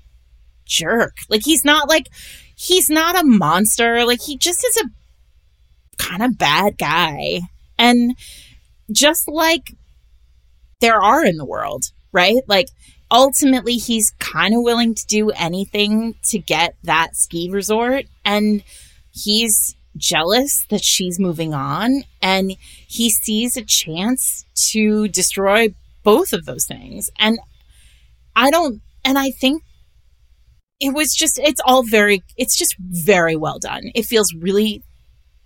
[0.64, 1.16] jerk.
[1.28, 2.08] Like he's not like
[2.56, 4.04] he's not a monster.
[4.04, 4.84] Like he just is a
[5.98, 7.40] kind of bad guy.
[7.78, 8.16] And
[8.90, 9.74] just like
[10.80, 12.42] there are in the world, right?
[12.46, 12.68] Like
[13.10, 18.62] ultimately he's kind of willing to do anything to get that ski resort and
[19.12, 22.56] he's jealous that she's moving on and
[22.88, 25.68] he sees a chance to destroy
[26.02, 27.10] both of those things.
[27.18, 27.38] And
[28.34, 29.62] I don't and I think
[30.80, 33.90] it was just it's all very it's just very well done.
[33.94, 34.82] It feels really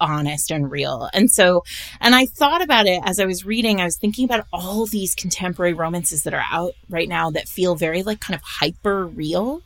[0.00, 1.08] honest and real.
[1.12, 1.64] And so,
[2.00, 5.14] and I thought about it as I was reading, I was thinking about all these
[5.14, 9.62] contemporary romances that are out right now that feel very like kind of hyper real,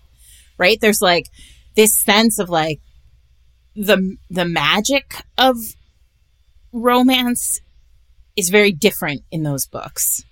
[0.59, 0.79] right?
[0.81, 1.27] There's like
[1.77, 2.81] this sense of like
[3.75, 5.57] the, the magic of
[6.73, 7.61] romance
[8.37, 10.25] is very different in those books.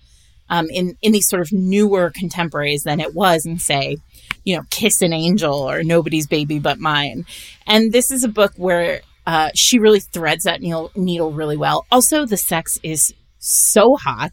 [0.51, 3.99] Um, in, in these sort of newer contemporaries than it was in say,
[4.45, 7.27] you know, Kiss an Angel or Nobody's Baby But Mine.
[7.67, 11.85] And this is a book where uh, she really threads that needle, needle really well.
[11.93, 14.33] Also, the sex is so hot.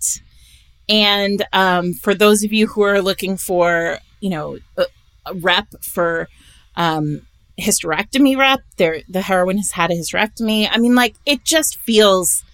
[0.87, 4.85] And um, for those of you who are looking for, you know, a,
[5.25, 6.29] a rep for
[6.77, 7.27] um,
[7.59, 10.69] hysterectomy rep, there the heroine has had a hysterectomy.
[10.71, 12.45] I mean, like it just feels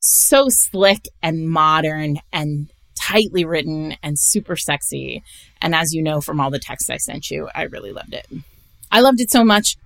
[0.00, 2.68] so slick and modern and
[3.00, 5.22] tightly written and super sexy.
[5.62, 8.26] And as you know from all the texts I sent you, I really loved it.
[8.92, 9.78] I loved it so much.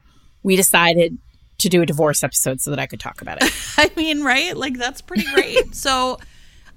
[0.43, 1.19] We decided
[1.59, 3.53] to do a divorce episode so that I could talk about it.
[3.77, 4.57] I mean, right?
[4.57, 5.75] Like that's pretty great.
[5.75, 6.19] so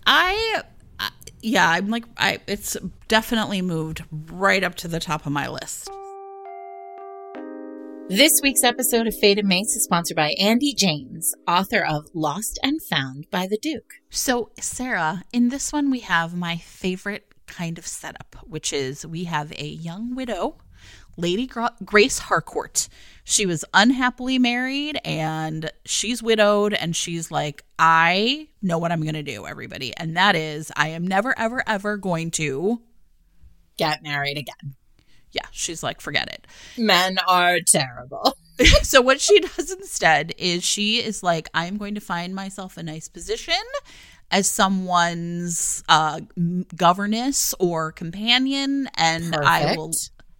[0.06, 0.64] I
[1.42, 2.78] yeah, I'm like I it's
[3.08, 5.90] definitely moved right up to the top of my list.
[8.10, 12.82] This week's episode of Fated Mates is sponsored by Andy James, author of Lost and
[12.84, 13.94] Found by the Duke.
[14.10, 19.26] So, Sarah, in this one we have my favorite kind of setup, which is we
[19.26, 20.58] have a young widow
[21.18, 21.49] Lady
[21.84, 22.88] Grace Harcourt.
[23.24, 29.14] She was unhappily married and she's widowed and she's like, I know what I'm going
[29.14, 29.95] to do, everybody.
[29.95, 32.82] And that is, I am never, ever, ever going to
[33.78, 34.76] get married again.
[35.32, 36.47] Yeah, she's like, forget it.
[36.78, 38.36] Men are terrible.
[38.84, 42.84] so, what she does instead is she is like, I'm going to find myself a
[42.84, 43.55] nice position
[44.30, 46.22] as someone's uh,
[46.76, 49.45] governess or companion, and Perfect.
[49.45, 49.91] I will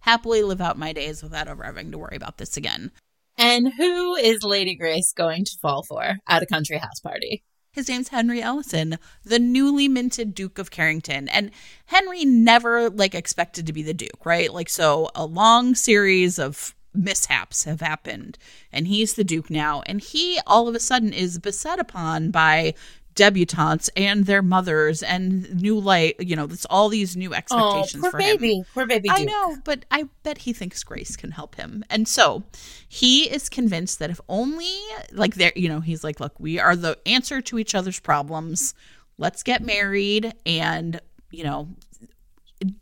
[0.02, 2.90] happily live out my days without ever having to worry about this again.
[3.38, 7.42] And who is Lady Grace going to fall for at a country house party?
[7.72, 11.28] His name's Henry Ellison, the newly minted Duke of Carrington.
[11.30, 11.50] And
[11.86, 14.52] Henry never like expected to be the Duke, right?
[14.52, 18.36] Like so a long series of mishaps have happened
[18.70, 22.74] and he's the duke now and he all of a sudden is beset upon by
[23.14, 27.96] debutantes and their mothers and new light you know it's all these new oh, expectations
[27.96, 28.64] oh, poor for baby him.
[28.72, 29.18] poor baby Duke.
[29.18, 32.42] i know but i bet he thinks grace can help him and so
[32.88, 34.72] he is convinced that if only
[35.12, 38.74] like there you know he's like look we are the answer to each other's problems
[39.18, 41.00] let's get married and
[41.30, 41.68] you know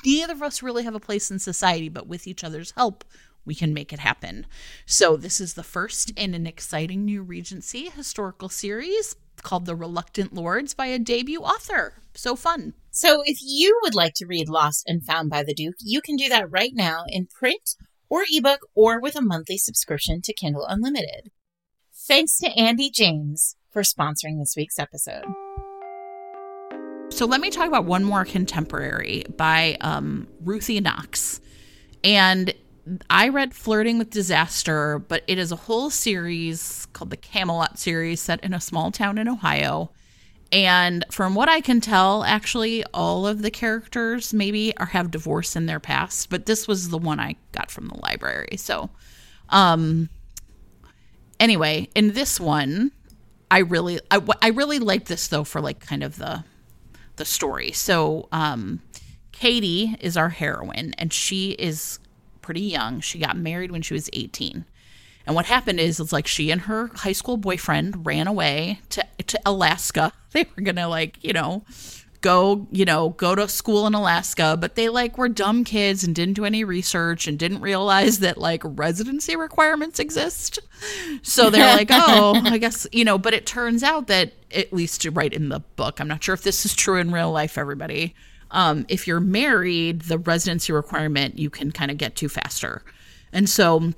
[0.04, 3.04] neither of us really have a place in society but with each other's help
[3.44, 4.46] we can make it happen.
[4.86, 10.34] So, this is the first in an exciting new Regency historical series called The Reluctant
[10.34, 11.94] Lords by a debut author.
[12.14, 12.74] So fun.
[12.90, 16.16] So if you would like to read Lost and Found by the Duke, you can
[16.16, 17.76] do that right now in print
[18.08, 21.30] or ebook or with a monthly subscription to Kindle Unlimited.
[22.08, 25.24] Thanks to Andy James for sponsoring this week's episode.
[27.10, 31.40] So let me talk about one more contemporary by um, Ruthie Knox.
[32.02, 32.54] And
[33.08, 38.20] I read Flirting with Disaster, but it is a whole series called the Camelot series
[38.20, 39.90] set in a small town in Ohio.
[40.52, 45.54] And from what I can tell, actually, all of the characters maybe are have divorce
[45.54, 48.56] in their past, but this was the one I got from the library.
[48.56, 48.90] So,
[49.50, 50.08] um,
[51.38, 52.90] anyway, in this one,
[53.50, 56.44] I really, I, I really like this though for like kind of the,
[57.16, 57.70] the story.
[57.70, 58.80] So, um,
[59.30, 61.99] Katie is our heroine, and she is
[62.50, 62.98] pretty young.
[62.98, 64.64] She got married when she was 18.
[65.24, 69.06] And what happened is it's like she and her high school boyfriend ran away to
[69.28, 70.12] to Alaska.
[70.32, 71.64] They were going to like, you know,
[72.20, 76.14] go, you know, go to school in Alaska, but they like were dumb kids and
[76.14, 80.58] didn't do any research and didn't realize that like residency requirements exist.
[81.22, 85.04] So they're like, "Oh, I guess, you know, but it turns out that at least
[85.12, 88.14] right in the book, I'm not sure if this is true in real life everybody
[88.50, 92.82] um, if you're married, the residency requirement you can kind of get to faster.
[93.32, 93.92] And so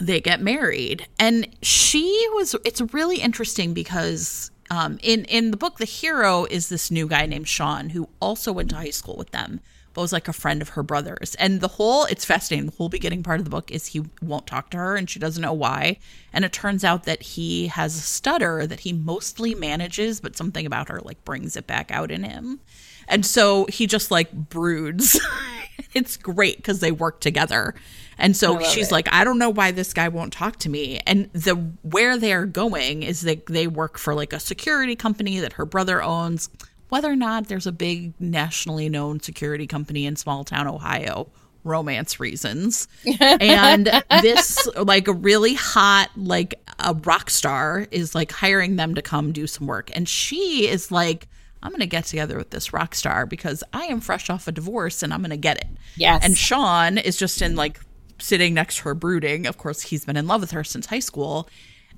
[0.00, 1.06] they get married.
[1.18, 6.68] And she was, it's really interesting because um, in, in the book, the hero is
[6.68, 9.60] this new guy named Sean who also went to high school with them
[9.94, 11.34] but was like a friend of her brother's.
[11.36, 12.66] And the whole, it's fascinating.
[12.66, 15.20] The whole beginning part of the book is he won't talk to her and she
[15.20, 15.98] doesn't know why.
[16.32, 20.66] And it turns out that he has a stutter that he mostly manages, but something
[20.66, 22.60] about her like brings it back out in him.
[23.08, 25.20] And so he just like broods.
[25.94, 27.74] it's great because they work together.
[28.18, 28.92] And so she's it.
[28.92, 31.00] like, I don't know why this guy won't talk to me.
[31.06, 35.54] And the where they're going is that they work for like a security company that
[35.54, 36.48] her brother owns.
[36.90, 41.28] Whether or not there's a big nationally known security company in small town Ohio,
[41.64, 42.86] romance reasons.
[43.20, 43.90] and
[44.22, 49.32] this like a really hot like a rock star is like hiring them to come
[49.32, 49.90] do some work.
[49.94, 51.26] And she is like
[51.64, 54.52] I'm going to get together with this rock star because I am fresh off a
[54.52, 55.66] divorce and I'm going to get it.
[55.96, 56.22] Yes.
[56.22, 57.80] And Sean is just in like
[58.20, 59.46] sitting next to her brooding.
[59.46, 61.48] Of course, he's been in love with her since high school.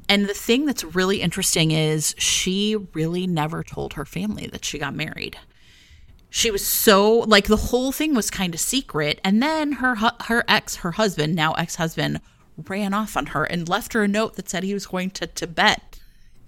[0.08, 4.78] And the thing that's really interesting is she really never told her family that she
[4.78, 5.36] got married.
[6.30, 10.44] She was so like the whole thing was kind of secret and then her her
[10.46, 12.20] ex her husband, now ex-husband,
[12.68, 15.26] ran off on her and left her a note that said he was going to
[15.26, 15.82] Tibet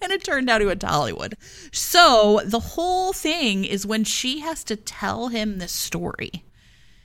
[0.01, 1.37] and it turned out he went to Hollywood.
[1.73, 6.45] So the whole thing is when she has to tell him this story.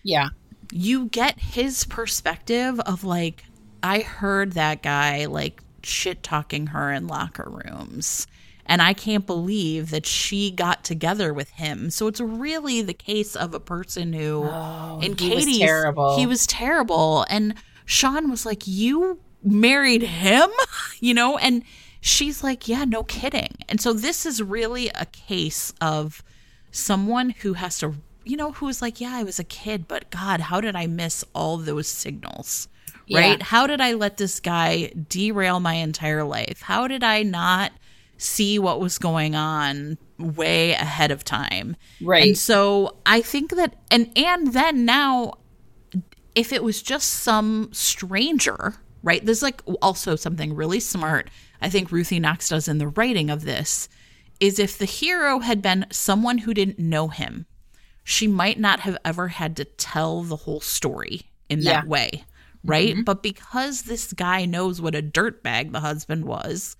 [0.03, 0.29] Yeah.
[0.71, 3.43] You get his perspective of like,
[3.81, 8.27] I heard that guy like shit talking her in locker rooms.
[8.65, 11.89] And I can't believe that she got together with him.
[11.89, 16.15] So it's really the case of a person who, oh, in Katie's, terrible.
[16.17, 17.25] he was terrible.
[17.29, 20.49] And Sean was like, You married him?
[21.01, 21.63] You know, and
[22.03, 23.55] she's like, Yeah, no kidding.
[23.67, 26.21] And so this is really a case of
[26.69, 27.95] someone who has to,
[28.25, 31.23] you know, who's like, Yeah, I was a kid, but God, how did I miss
[31.33, 32.67] all those signals?
[33.07, 33.19] Yeah.
[33.19, 33.41] Right?
[33.41, 36.61] How did I let this guy derail my entire life?
[36.61, 37.71] How did I not
[38.17, 41.75] see what was going on way ahead of time?
[42.01, 42.27] Right.
[42.27, 45.33] And so I think that, and, and then now,
[46.35, 49.23] if it was just some stranger, right?
[49.23, 51.29] There's like also something really smart
[51.63, 53.87] I think Ruthie Knox does in the writing of this
[54.39, 57.45] is if the hero had been someone who didn't know him,
[58.03, 61.71] she might not have ever had to tell the whole story in yeah.
[61.73, 62.25] that way,
[62.65, 62.93] right?
[62.93, 63.03] Mm-hmm.
[63.03, 66.75] But because this guy knows what a dirtbag the husband was,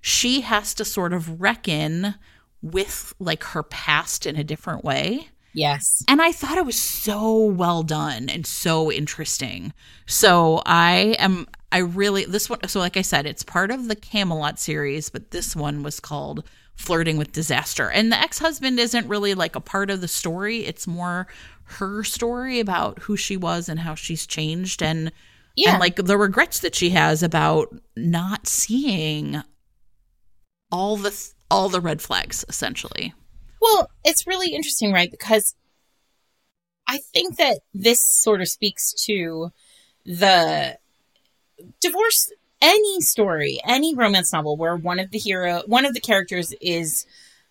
[0.00, 2.16] she has to sort of reckon
[2.60, 5.28] with like her past in a different way.
[5.52, 6.02] Yes.
[6.08, 9.72] And I thought it was so well done and so interesting.
[10.06, 13.96] So I am I really this one so like I said it's part of the
[13.96, 16.44] Camelot series but this one was called
[16.76, 17.90] Flirting with Disaster.
[17.90, 20.64] And the ex-husband isn't really like a part of the story.
[20.64, 21.26] It's more
[21.64, 25.10] her story about who she was and how she's changed and
[25.56, 25.72] yeah.
[25.72, 29.42] and like the regrets that she has about not seeing
[30.70, 33.14] all the all the red flags essentially.
[33.60, 35.10] Well, it's really interesting, right?
[35.10, 35.56] Because
[36.86, 39.50] I think that this sort of speaks to
[40.04, 40.78] the
[41.80, 42.30] divorce
[42.64, 47.04] any story, any romance novel where one of the hero, one of the characters is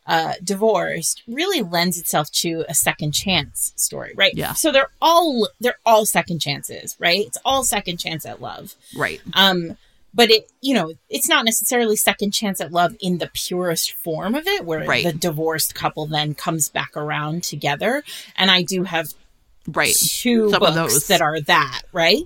[0.08, 4.34] uh, divorced, really lends itself to a second chance story, right?
[4.36, 4.54] Yeah.
[4.54, 7.26] So they're all they're all second chances, right?
[7.26, 9.22] It's all second chance at love, right?
[9.34, 9.78] Um,
[10.16, 14.36] but it you know it's not necessarily second chance at love in the purest form
[14.36, 15.06] of it, where right.
[15.06, 18.04] the divorced couple then comes back around together.
[18.36, 19.14] And I do have
[19.68, 19.96] right.
[19.96, 22.24] Two Some books that are that right?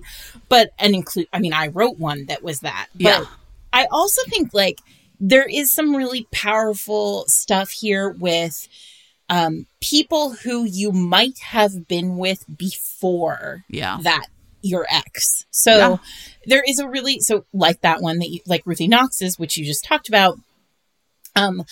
[0.48, 2.88] But and include i mean i wrote one that was that.
[2.94, 3.24] But yeah.
[3.72, 4.80] i also think like
[5.20, 8.68] there is some really powerful stuff here with
[9.28, 13.98] um people who you might have been with before yeah.
[14.02, 14.26] that
[14.62, 15.46] your ex.
[15.50, 15.96] So yeah.
[16.46, 19.64] there is a really so like that one that you like ruthie knox's which you
[19.64, 20.38] just talked about
[21.38, 21.64] um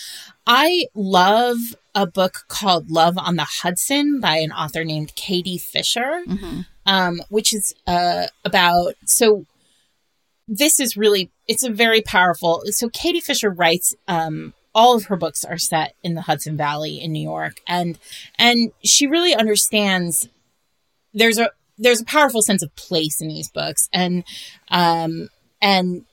[0.46, 1.58] i love
[1.96, 6.60] a book called Love on the Hudson by an author named Katie Fisher, mm-hmm.
[6.84, 9.46] um, which is uh, about so.
[10.46, 12.62] This is really it's a very powerful.
[12.66, 13.96] So Katie Fisher writes.
[14.06, 17.98] Um, all of her books are set in the Hudson Valley in New York, and
[18.38, 20.28] and she really understands.
[21.14, 24.22] There's a there's a powerful sense of place in these books, and
[24.68, 25.30] um
[25.62, 26.04] and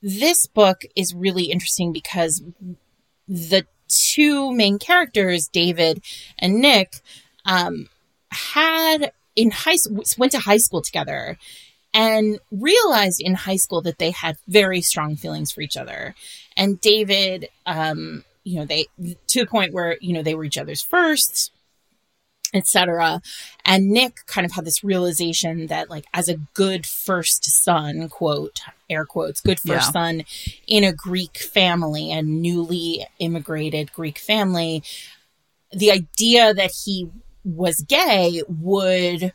[0.00, 2.40] this book is really interesting because
[3.28, 6.02] the two main characters, David
[6.38, 7.00] and Nick,
[7.44, 7.88] um,
[8.30, 9.76] had in high
[10.16, 11.38] went to high school together
[11.92, 16.14] and realized in high school that they had very strong feelings for each other.
[16.56, 18.86] And David, um, you know, they
[19.28, 21.52] to the point where you know they were each other's first.
[22.54, 23.20] Etc.
[23.64, 28.60] And Nick kind of had this realization that, like, as a good first son, quote,
[28.88, 29.90] air quotes, good first yeah.
[29.92, 30.24] son
[30.66, 34.82] in a Greek family, a newly immigrated Greek family,
[35.72, 37.10] the idea that he
[37.44, 39.32] was gay would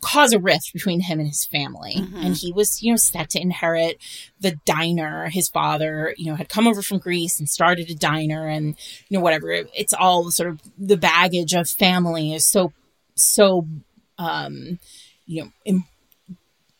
[0.00, 1.96] cause a rift between him and his family.
[1.96, 2.16] Mm-hmm.
[2.16, 3.98] And he was, you know, set to inherit
[4.40, 5.28] the diner.
[5.28, 8.76] His father, you know, had come over from Greece and started a diner and,
[9.08, 9.50] you know, whatever.
[9.50, 12.72] It's all sort of the baggage of family is so,
[13.14, 13.66] so,
[14.18, 14.78] um,
[15.26, 15.84] you know, Im-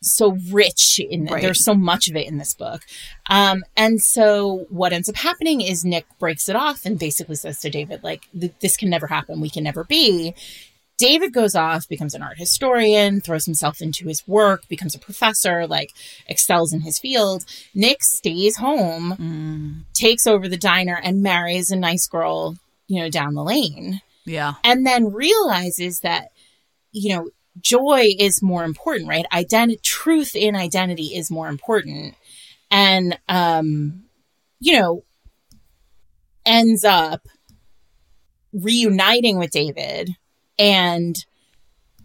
[0.03, 1.43] so rich in right.
[1.43, 2.81] there's so much of it in this book
[3.29, 7.59] um and so what ends up happening is nick breaks it off and basically says
[7.59, 10.33] to david like this can never happen we can never be
[11.01, 15.65] David goes off, becomes an art historian, throws himself into his work, becomes a professor,
[15.65, 15.89] like
[16.27, 17.43] excels in his field.
[17.73, 19.93] Nick stays home, mm.
[19.95, 22.55] takes over the diner, and marries a nice girl,
[22.87, 24.01] you know, down the lane.
[24.25, 24.53] Yeah.
[24.63, 26.33] And then realizes that,
[26.91, 27.29] you know,
[27.59, 29.25] joy is more important, right?
[29.33, 32.13] Identity, truth in identity is more important.
[32.69, 34.03] And, um,
[34.59, 35.03] you know,
[36.45, 37.27] ends up
[38.53, 40.15] reuniting with David
[40.61, 41.25] and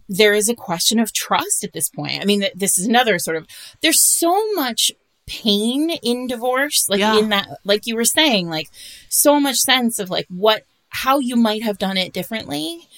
[0.08, 2.22] there is a question of trust at this point.
[2.22, 3.46] I mean, this is another sort of,
[3.82, 4.92] there's so much
[5.26, 7.18] pain in divorce, like yeah.
[7.18, 8.68] in that, like you were saying, like
[9.08, 12.88] so much sense of like what, how you might have done it differently.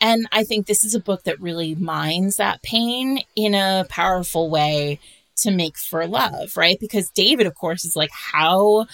[0.00, 4.50] And I think this is a book that really mines that pain in a powerful
[4.50, 4.98] way
[5.36, 6.78] to make for love, right?
[6.80, 8.86] Because David, of course, is like, how,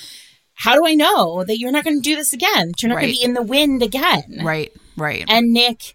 [0.54, 2.68] how do I know that you're not going to do this again?
[2.68, 3.02] That you're not right.
[3.02, 4.40] going to be in the wind again?
[4.42, 5.24] Right, right.
[5.26, 5.94] And Nick,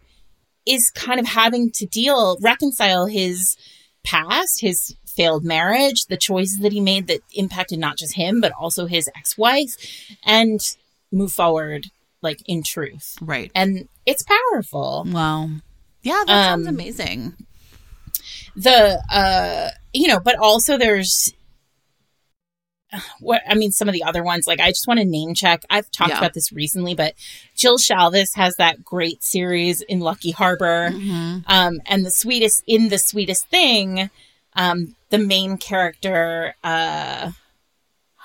[0.68, 3.58] is kind of having to deal, reconcile his
[4.04, 8.52] past, his failed marriage, the choices that he made that impacted not just him, but
[8.52, 9.76] also his ex wife,
[10.24, 10.76] and
[11.12, 11.88] move forward
[12.22, 13.16] like in truth.
[13.22, 13.52] Right.
[13.56, 15.06] And it's powerful.
[15.08, 15.50] Wow.
[16.04, 17.34] Yeah, that sounds um, amazing.
[18.56, 21.34] The, uh, you know, but also there's
[23.20, 25.64] what I mean, some of the other ones, like I just want to name check.
[25.70, 26.18] I've talked yeah.
[26.18, 27.14] about this recently, but
[27.56, 30.90] Jill Shalvis has that great series in Lucky Harbor.
[30.92, 31.40] Mm-hmm.
[31.48, 34.10] Um, and the sweetest in the sweetest thing,
[34.54, 37.32] um, the main character, uh,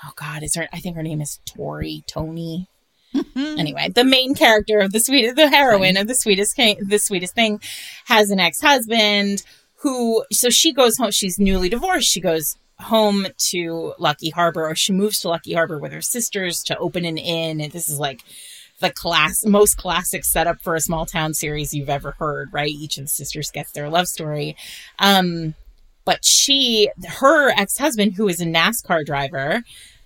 [0.03, 2.67] oh God, is her, I think her name is Tori, Tony.
[3.13, 3.59] Mm-hmm.
[3.59, 7.61] Anyway, the main character of the sweetest, the heroine of the sweetest, the sweetest thing
[8.05, 9.43] has an ex-husband
[9.83, 12.07] who, so she goes home, she's newly divorced.
[12.07, 16.63] She goes home to Lucky Harbor, or she moves to Lucky Harbor with her sisters
[16.63, 17.59] to open an inn.
[17.59, 18.21] And this is like
[18.79, 22.69] the class most classic setup for a small town series you've ever heard, right?
[22.69, 24.55] Each of the sisters gets their love story.
[24.99, 25.55] Um,
[26.05, 29.63] but she, her ex husband, who is a NASCAR driver,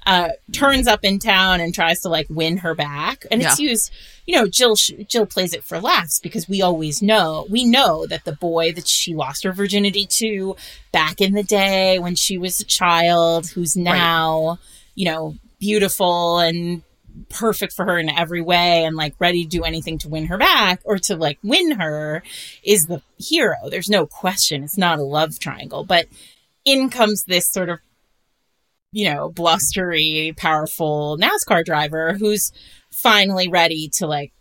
[0.07, 3.25] uh, turns up in town and tries to like win her back.
[3.29, 3.49] And yeah.
[3.49, 3.91] it's used,
[4.25, 8.23] you know, Jill, Jill plays it for laughs because we always know, we know that
[8.23, 10.55] the boy that she lost her virginity to
[10.93, 14.57] back in the day when she was a child, who's now, right.
[14.95, 16.83] you know, beautiful and
[17.29, 20.37] perfect for her in every way and like ready to do anything to win her
[20.37, 22.23] back or to like win her
[22.63, 23.57] is the hero.
[23.69, 24.63] There's no question.
[24.63, 26.07] It's not a love triangle, but
[26.63, 27.79] in comes this sort of
[28.91, 32.51] you know, blustery, powerful NASCAR driver who's
[32.91, 34.33] finally ready to like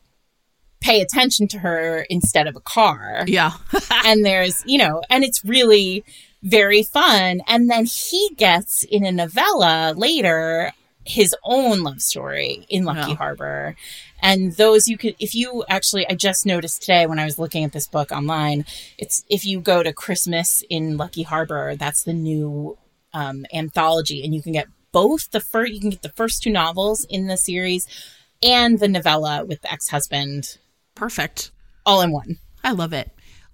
[0.80, 3.24] pay attention to her instead of a car.
[3.26, 3.53] Yeah.
[4.05, 6.05] and there's, you know, and it's really
[6.42, 7.40] very fun.
[7.47, 10.72] And then he gets in a novella later
[11.05, 13.14] his own love story in Lucky.
[13.14, 13.76] Harbor.
[14.20, 17.64] And those you could, if you actually, I just noticed today when I was looking
[17.64, 18.64] at this book online,
[18.99, 22.76] it's if you go to Christmas in Lucky Harbor, that's the new
[23.17, 25.73] um, anthology, and you can get both the first.
[25.73, 27.89] You can get the first two novels in the series
[28.43, 30.59] and the novella with the ex-husband.
[30.95, 31.51] Perfect.
[31.87, 32.39] All in one.
[32.62, 33.11] I love it.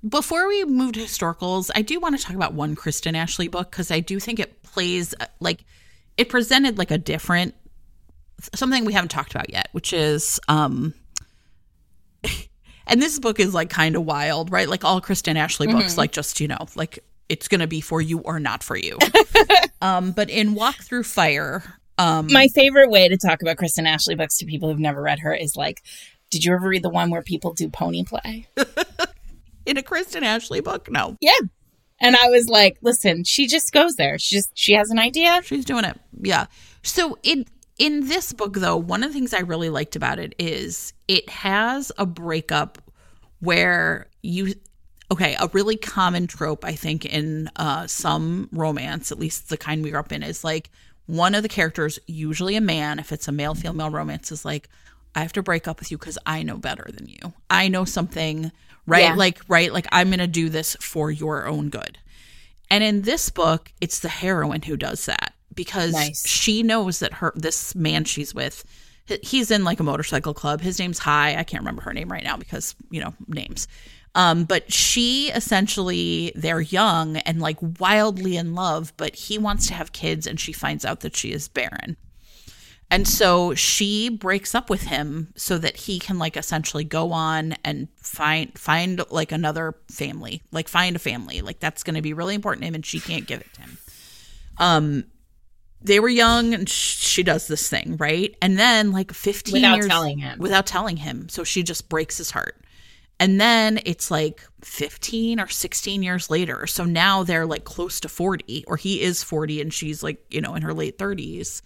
[0.06, 3.70] Before we move to historicals, I do want to talk about one Kristen Ashley book
[3.70, 5.64] because I do think it plays like
[6.16, 7.54] it presented like a different
[8.54, 10.92] something we haven't talked about yet, which is um
[12.88, 14.68] and this book is like kind of wild, right?
[14.68, 16.00] Like all Kristen Ashley books, mm-hmm.
[16.00, 16.98] like just, you know, like
[17.28, 18.98] it's going to be for you or not for you.
[19.82, 21.62] um, but in Walk Through Fire,
[21.98, 25.20] um, my favorite way to talk about Kristen Ashley books to people who've never read
[25.20, 25.82] her is like,
[26.30, 28.48] did you ever read the one where people do pony play?
[29.66, 30.90] in a Kristen Ashley book?
[30.90, 31.16] No.
[31.20, 31.38] Yeah.
[32.00, 34.18] And I was like, listen, she just goes there.
[34.18, 35.40] She just she has an idea.
[35.44, 35.98] She's doing it.
[36.20, 36.46] Yeah.
[36.82, 37.44] So in
[37.78, 41.28] in this book though, one of the things I really liked about it is it
[41.28, 42.78] has a breakup
[43.38, 44.54] where you
[45.12, 49.82] okay, a really common trope, I think, in uh, some romance, at least the kind
[49.82, 50.70] we grew up in, is like
[51.04, 54.70] one of the characters, usually a man, if it's a male female romance, is like,
[55.14, 57.34] I have to break up with you because I know better than you.
[57.50, 58.50] I know something,
[58.86, 59.02] right?
[59.02, 59.14] Yeah.
[59.14, 59.70] Like, right?
[59.70, 61.98] Like, I'm going to do this for your own good.
[62.70, 66.26] And in this book, it's the heroine who does that because nice.
[66.26, 68.64] she knows that her this man she's with
[69.22, 72.24] he's in like a motorcycle club his name's Hi i can't remember her name right
[72.24, 73.68] now because you know names
[74.14, 79.74] um, but she essentially they're young and like wildly in love but he wants to
[79.74, 81.96] have kids and she finds out that she is barren
[82.90, 87.54] and so she breaks up with him so that he can like essentially go on
[87.64, 92.12] and find find like another family like find a family like that's going to be
[92.12, 93.78] really important to him and she can't give it to him
[94.58, 95.04] um
[95.84, 98.34] they were young and she does this thing, right?
[98.40, 100.38] And then like 15 without years telling him.
[100.38, 101.28] Without telling him.
[101.28, 102.56] So she just breaks his heart.
[103.22, 106.66] And then it's like 15 or 16 years later.
[106.66, 110.40] So now they're like close to 40 or he is 40 and she's like, you
[110.40, 111.62] know, in her late 30s.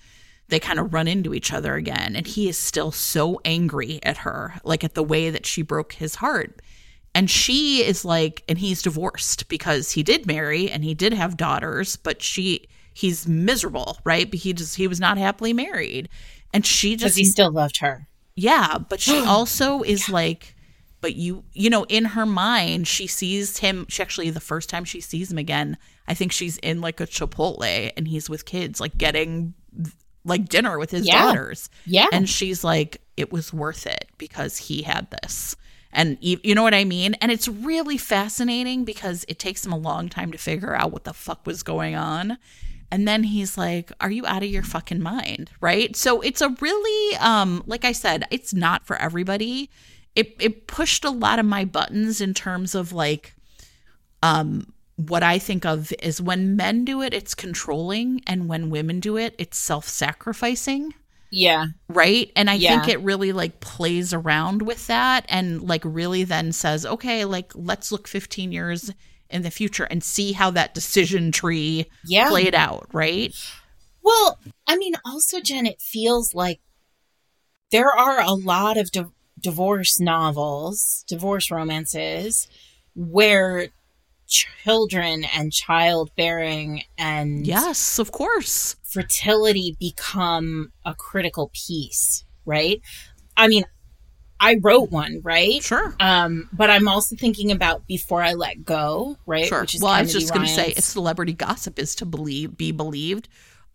[0.49, 4.19] They kind of run into each other again and he is still so angry at
[4.19, 6.61] her, like at the way that she broke his heart.
[7.15, 11.39] And she is like and he's divorced because he did marry and he did have
[11.39, 14.31] daughters, but she he's miserable, right?
[14.31, 16.11] But he just he was not happily married,
[16.53, 18.07] and she just he still loved her.
[18.35, 20.15] Yeah, but she also is yeah.
[20.15, 20.56] like,
[21.01, 23.87] but you you know in her mind she sees him.
[23.89, 25.77] She actually the first time she sees him again,
[26.09, 29.55] I think she's in like a Chipotle and he's with kids, like getting
[30.25, 31.27] like dinner with his yeah.
[31.27, 31.71] daughters.
[31.85, 35.57] Yeah, and she's like, it was worth it because he had this.
[35.93, 37.15] And you know what I mean?
[37.15, 41.05] And it's really fascinating because it takes him a long time to figure out what
[41.05, 42.37] the fuck was going on.
[42.91, 45.51] And then he's like, Are you out of your fucking mind?
[45.61, 45.97] Right.
[45.97, 49.71] So it's a really, um, like I said, it's not for everybody.
[50.17, 53.35] It, it pushed a lot of my buttons in terms of like,
[54.23, 58.99] um, what I think of is when men do it, it's controlling, and when women
[58.99, 60.95] do it, it's self sacrificing.
[61.31, 61.67] Yeah.
[61.89, 62.33] Right.
[62.35, 62.81] And I yeah.
[62.81, 67.53] think it really like plays around with that and like really then says, okay, like
[67.55, 68.91] let's look 15 years
[69.29, 72.29] in the future and see how that decision tree yeah.
[72.29, 73.35] played out, right?
[74.03, 76.61] Well, I mean, also, Jen, it feels like
[77.73, 79.05] there are a lot of di-
[79.41, 82.49] divorce novels, divorce romances,
[82.95, 83.68] where
[84.26, 92.80] children and childbearing and yes of course fertility become a critical piece right
[93.37, 93.64] i mean
[94.39, 95.62] I wrote one, right?
[95.62, 95.95] Sure.
[95.99, 99.47] Um, but I'm also thinking about Before I Let Go, right?
[99.47, 99.64] Sure.
[99.80, 102.70] well, Kennedy I was just going to say, if celebrity gossip is to believe, be
[102.70, 103.28] believed.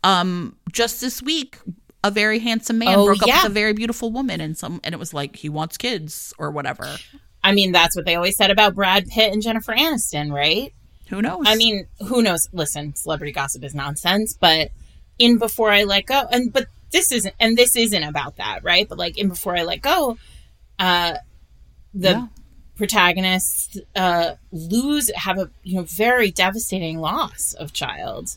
[0.04, 1.58] Um, just this week,
[2.04, 3.38] a very handsome man oh, broke yeah.
[3.38, 6.34] up with a very beautiful woman, and some, and it was like he wants kids
[6.38, 6.98] or whatever.
[7.44, 10.74] I mean, that's what they always said about Brad Pitt and Jennifer Aniston, right?
[11.10, 11.44] Who knows?
[11.46, 12.48] I mean, who knows?
[12.54, 14.72] Listen, celebrity gossip is nonsense, but
[15.20, 18.88] in Before I Let Go, and but this isn't, and this isn't about that, right?
[18.88, 20.18] But like in Before I Let Go
[20.82, 21.18] uh,
[21.94, 22.28] the yeah.
[22.76, 28.36] protagonists uh, lose have a you know very devastating loss of child.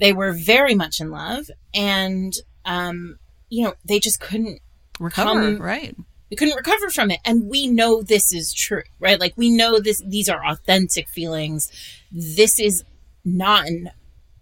[0.00, 2.34] They were very much in love, and
[2.64, 4.60] um, you know they just couldn't
[4.98, 5.56] recover.
[5.56, 5.94] Come, right?
[6.30, 9.18] We couldn't recover from it, and we know this is true, right?
[9.18, 11.70] Like we know this; these are authentic feelings.
[12.12, 12.84] This is
[13.24, 13.90] not an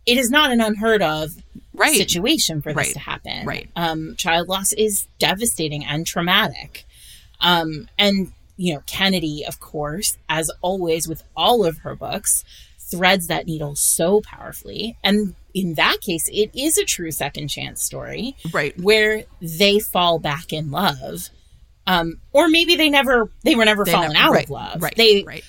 [0.09, 1.33] it is not an unheard of
[1.75, 1.95] right.
[1.95, 2.93] situation for this right.
[2.95, 3.47] to happen.
[3.47, 3.69] Right.
[3.77, 6.87] Um, child loss is devastating and traumatic.
[7.43, 12.43] Um, and, you know, Kennedy, of course, as always with all of her books,
[12.91, 14.97] threads that needle so powerfully.
[15.03, 18.37] And in that case, it is a true second chance story.
[18.53, 18.79] Right.
[18.81, 21.31] Where they fall back in love.
[21.87, 24.83] Um, or maybe they never, they were never they fallen never, out right, of love.
[24.83, 24.95] Right.
[24.95, 25.45] They right.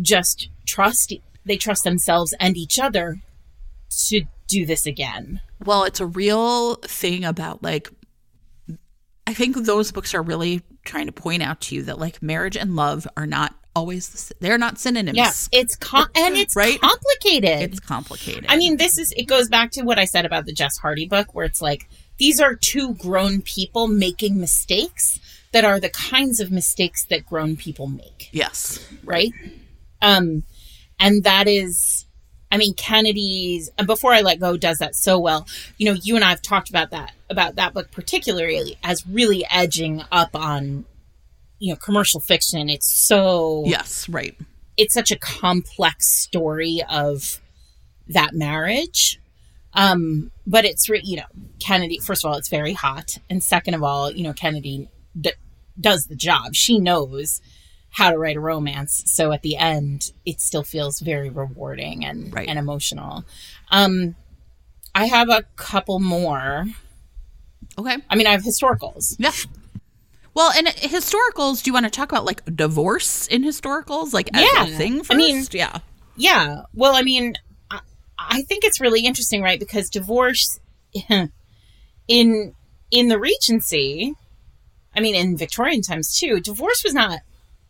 [0.00, 1.12] just trust,
[1.44, 3.20] they trust themselves and each other
[4.08, 5.40] to do this again.
[5.64, 7.88] Well, it's a real thing about like
[9.26, 12.56] I think those books are really trying to point out to you that like marriage
[12.56, 15.16] and love are not always the, they're not synonyms.
[15.16, 16.80] Yeah, it's com- and it's right?
[16.80, 17.72] complicated.
[17.72, 18.46] It's complicated.
[18.48, 21.06] I mean, this is it goes back to what I said about the Jess Hardy
[21.06, 25.18] book where it's like these are two grown people making mistakes
[25.52, 28.28] that are the kinds of mistakes that grown people make.
[28.32, 28.86] Yes.
[29.04, 29.32] Right?
[30.02, 30.44] Um
[30.98, 32.06] and that is
[32.52, 35.46] I mean, Kennedy's and Before I Let Go does that so well.
[35.76, 39.44] You know, you and I have talked about that about that book particularly as really
[39.50, 40.84] edging up on
[41.64, 42.68] you know commercial fiction.
[42.68, 44.36] It's so yes, right.
[44.76, 47.40] It's such a complex story of
[48.08, 49.18] that marriage.
[49.72, 51.24] Um, but it's re- you know
[51.60, 51.98] Kennedy.
[51.98, 55.32] First of all, it's very hot, and second of all, you know Kennedy d-
[55.80, 56.54] does the job.
[56.54, 57.40] She knows
[57.88, 59.02] how to write a romance.
[59.06, 62.46] So at the end, it still feels very rewarding and right.
[62.46, 63.24] and emotional.
[63.70, 64.16] Um,
[64.94, 66.66] I have a couple more.
[67.78, 67.96] Okay.
[68.10, 69.16] I mean, I have historicals.
[69.18, 69.32] Yeah.
[70.34, 74.42] Well, and historicals, do you want to talk about like divorce in historicals, like as
[74.42, 74.64] yeah.
[74.64, 75.12] a thing first?
[75.12, 75.78] I mean, yeah,
[76.16, 76.62] yeah.
[76.74, 77.34] Well, I mean,
[77.70, 77.80] I,
[78.18, 79.58] I think it's really interesting, right?
[79.58, 80.58] Because divorce
[82.08, 82.54] in
[82.90, 84.14] in the Regency,
[84.94, 87.20] I mean, in Victorian times too, divorce was not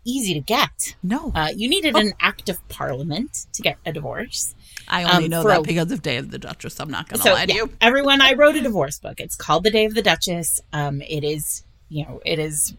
[0.04, 0.96] easy to get.
[1.02, 2.00] No, uh, you needed oh.
[2.00, 4.54] an act of Parliament to get a divorce.
[4.88, 6.80] I only um, know that a, because of Day of the Duchess.
[6.80, 7.70] I'm not going to so, lie to yeah, you.
[7.80, 9.20] Everyone, I wrote a divorce book.
[9.20, 10.60] It's called The Day of the Duchess.
[10.72, 12.74] Um, it is, you know, it is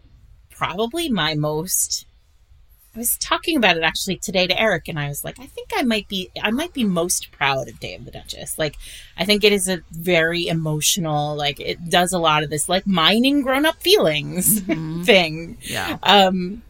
[0.50, 2.04] probably my most.
[2.94, 5.70] I was talking about it actually today to Eric, and I was like, I think
[5.74, 8.58] I might be, I might be most proud of Day of the Duchess.
[8.58, 8.76] Like,
[9.16, 12.86] I think it is a very emotional, like, it does a lot of this, like,
[12.86, 15.02] mining grown up feelings mm-hmm.
[15.02, 15.58] thing.
[15.62, 15.98] Yeah.
[16.02, 16.62] Um,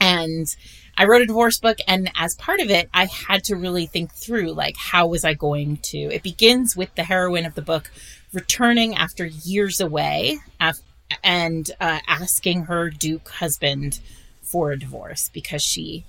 [0.00, 0.54] and
[0.96, 4.12] I wrote a divorce book, and as part of it, I had to really think
[4.12, 5.98] through like how was I going to.
[5.98, 7.90] It begins with the heroine of the book
[8.32, 10.80] returning after years away af-
[11.22, 14.00] and uh, asking her Duke husband
[14.42, 16.04] for a divorce because she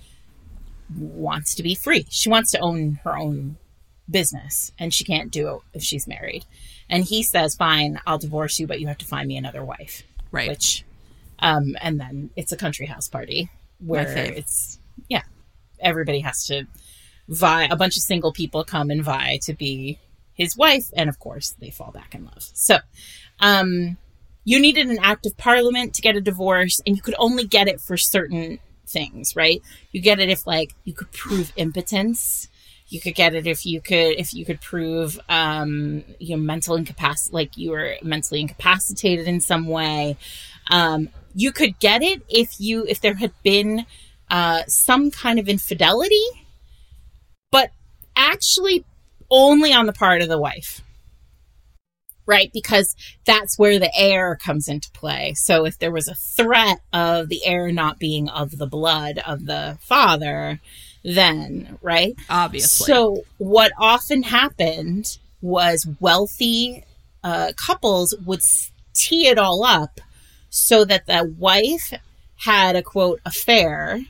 [0.96, 2.06] wants to be free.
[2.08, 3.56] She wants to own her own
[4.10, 6.44] business, and she can't do it if she's married.
[6.88, 10.02] And he says, "Fine, I'll divorce you, but you have to find me another wife."
[10.30, 10.48] Right.
[10.48, 10.84] Which,
[11.40, 14.78] um, and then it's a country house party where it's
[15.08, 15.22] yeah,
[15.80, 16.66] everybody has to
[17.28, 17.68] vie.
[17.70, 19.98] A bunch of single people come and vie to be
[20.34, 22.48] his wife, and of course they fall back in love.
[22.54, 22.78] So,
[23.40, 23.98] um,
[24.48, 27.68] you needed an act of parliament to get a divorce, and you could only get
[27.68, 29.60] it for certain things, right?
[29.92, 32.48] You get it if like you could prove impotence.
[32.88, 36.76] You could get it if you could if you could prove um, you know mental
[36.76, 40.16] incapacity, like you were mentally incapacitated in some way.
[40.70, 43.84] Um, you could get it if you if there had been
[44.30, 46.26] uh, some kind of infidelity,
[47.50, 47.70] but
[48.16, 48.86] actually
[49.30, 50.80] only on the part of the wife.
[52.28, 52.52] Right?
[52.52, 55.32] Because that's where the heir comes into play.
[55.34, 59.46] So if there was a threat of the heir not being of the blood of
[59.46, 60.60] the father,
[61.02, 62.14] then, right?
[62.28, 62.84] Obviously.
[62.84, 66.84] So what often happened was wealthy
[67.24, 68.40] uh, couples would
[68.92, 70.00] tee it all up
[70.50, 71.94] so that the wife
[72.36, 74.00] had a quote affair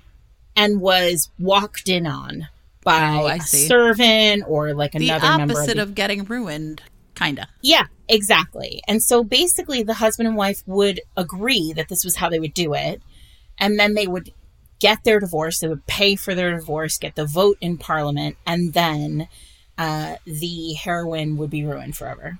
[0.56, 2.48] and was walked in on
[2.82, 6.82] by oh, a servant or like the another opposite member of, the- of getting ruined
[7.18, 8.80] kind of yeah exactly.
[8.88, 12.54] And so basically the husband and wife would agree that this was how they would
[12.54, 13.02] do it
[13.58, 14.32] and then they would
[14.80, 18.72] get their divorce they would pay for their divorce get the vote in parliament and
[18.72, 19.28] then
[19.78, 22.38] uh, the heroine would be ruined forever.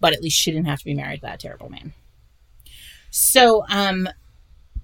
[0.00, 1.92] But at least she didn't have to be married to that terrible man.
[3.10, 4.08] So, um,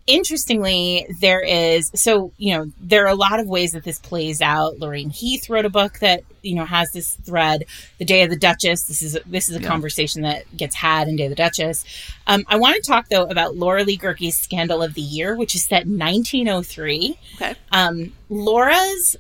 [0.09, 4.41] interestingly, there is so you know there are a lot of ways that this plays
[4.43, 4.81] out.
[4.81, 7.65] Lorraine Heath wrote a book that you know has this thread.
[7.99, 8.85] The Day of the Duchess.
[8.85, 9.69] This is a, this is a yeah.
[9.69, 11.85] conversation that gets had in Day of the Duchess.
[12.27, 15.55] Um, I want to talk though about Laura Lee Guhrke's Scandal of the Year, which
[15.55, 17.19] is set in 1903.
[17.37, 17.55] Okay.
[17.71, 19.17] Um, Laura's.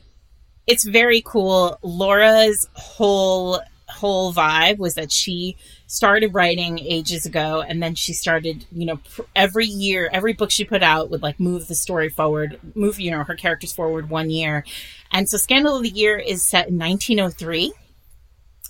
[0.66, 1.78] It's very cool.
[1.82, 3.60] Laura's whole
[3.98, 8.96] whole vibe was that she started writing ages ago and then she started you know
[8.96, 12.98] pr- every year every book she put out would like move the story forward move
[12.98, 14.64] you know her characters forward one year.
[15.10, 17.72] And so scandal of the year is set in 1903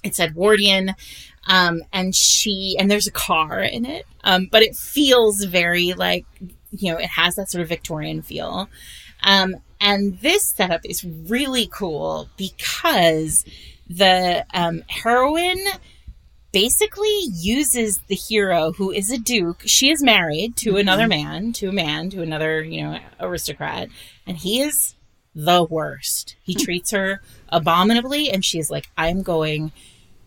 [0.05, 0.95] it's edwardian
[1.49, 6.27] um, and she and there's a car in it um, but it feels very like
[6.71, 8.69] you know it has that sort of victorian feel.
[9.23, 13.45] Um, and this setup is really cool because
[13.89, 15.65] the um, heroine
[16.53, 19.63] basically uses the hero who is a duke.
[19.67, 20.79] She is married to mm-hmm.
[20.79, 23.89] another man, to a man, to another, you know, aristocrat,
[24.27, 24.95] and he is
[25.35, 26.37] the worst.
[26.43, 26.61] He hmm.
[26.61, 29.73] treats her abominably, and she's like, I'm going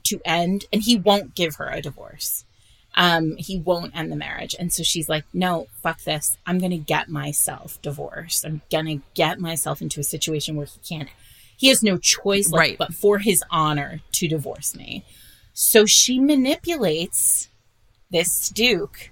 [0.03, 2.45] to end, and he won't give her a divorce.
[2.95, 4.55] Um, he won't end the marriage.
[4.59, 6.37] And so she's like, no, fuck this.
[6.45, 8.45] I'm going to get myself divorced.
[8.45, 11.09] I'm going to get myself into a situation where he can't,
[11.61, 12.77] he has no choice, like, right.
[12.79, 15.05] but for his honor to divorce me.
[15.53, 17.49] So she manipulates
[18.09, 19.11] this Duke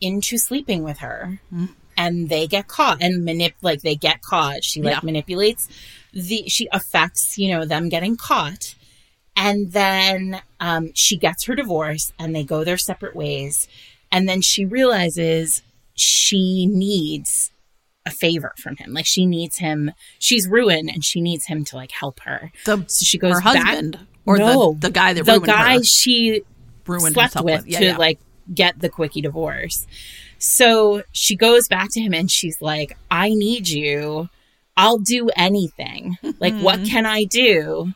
[0.00, 1.38] into sleeping with her.
[1.52, 1.68] Mm.
[1.94, 4.64] And they get caught and manip like they get caught.
[4.64, 5.00] She like yeah.
[5.04, 5.68] manipulates
[6.14, 8.74] the she affects, you know, them getting caught.
[9.36, 13.68] And then um, she gets her divorce and they go their separate ways.
[14.10, 15.62] And then she realizes
[15.94, 17.51] she needs
[18.04, 18.92] a favor from him.
[18.92, 19.92] Like she needs him.
[20.18, 22.50] She's ruined, and she needs him to like help her.
[22.64, 25.76] The, so she goes her husband, back, or no, the, the guy that the guy
[25.78, 25.84] her.
[25.84, 26.42] she
[26.86, 27.66] ruined slept with, with.
[27.66, 27.96] Yeah, to yeah.
[27.96, 28.18] like
[28.52, 29.86] get the quickie divorce.
[30.38, 34.28] So she goes back to him and she's like, "I need you.
[34.76, 36.16] I'll do anything.
[36.40, 36.84] like, what mm-hmm.
[36.86, 37.92] can I do?"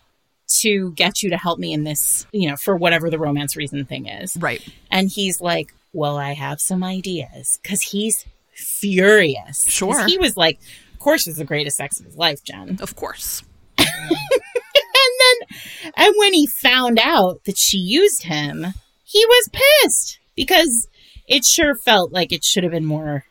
[0.49, 3.85] to get you to help me in this, you know, for whatever the romance reason
[3.85, 4.37] thing is.
[4.37, 4.63] Right.
[4.93, 8.25] And he's like, Well, I have some ideas because he's
[8.57, 9.65] furious.
[9.69, 10.07] Sure.
[10.07, 10.59] He was like,
[10.93, 12.79] of course, it was the greatest sex of his life, Jen.
[12.81, 13.43] Of course.
[13.79, 15.59] and then,
[15.97, 18.67] and when he found out that she used him,
[19.05, 20.89] he was pissed because
[21.29, 23.25] it sure felt like it should have been more,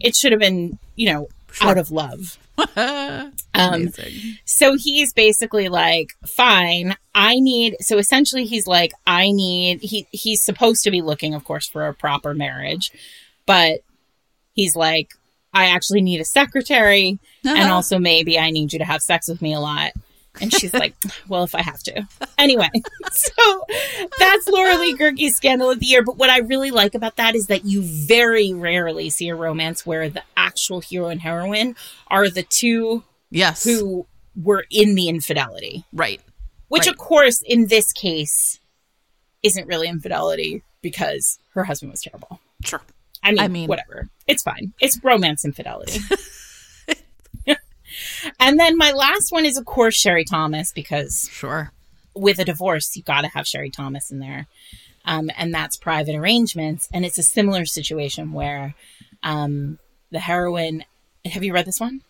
[0.00, 1.70] it should have been, you know, sure.
[1.70, 2.38] out of love.
[3.54, 3.88] um,
[4.44, 10.42] so he's basically like, fine, I need, so essentially he's like, I need, he, he's
[10.42, 12.90] supposed to be looking, of course, for a proper marriage,
[13.46, 13.80] but
[14.58, 15.14] he's like,
[15.54, 17.18] I actually need a secretary.
[17.46, 17.54] Uh-huh.
[17.56, 19.92] And also, maybe I need you to have sex with me a lot.
[20.40, 20.94] And she's like,
[21.28, 22.06] well, if I have to.
[22.36, 22.68] Anyway,
[23.12, 23.64] so
[24.18, 26.02] that's Laura Lee Guhrke's Scandal of the Year.
[26.02, 29.86] But what I really like about that is that you very rarely see a romance
[29.86, 31.76] where the actual hero and heroine
[32.08, 33.62] are the two yes.
[33.62, 35.84] who were in the infidelity.
[35.92, 36.20] Right.
[36.66, 36.92] Which, right.
[36.92, 38.58] of course, in this case,
[39.44, 42.40] isn't really infidelity because her husband was terrible.
[42.64, 42.82] Sure.
[43.22, 44.08] I mean, I mean, whatever.
[44.26, 44.72] It's fine.
[44.80, 46.00] It's romance infidelity.
[48.40, 51.72] and then my last one is, of course, Sherry Thomas, because sure,
[52.14, 54.46] with a divorce, you got to have Sherry Thomas in there,
[55.04, 56.88] um, and that's private arrangements.
[56.92, 58.74] And it's a similar situation where
[59.22, 59.78] um,
[60.10, 60.84] the heroine.
[61.24, 62.02] Have you read this one?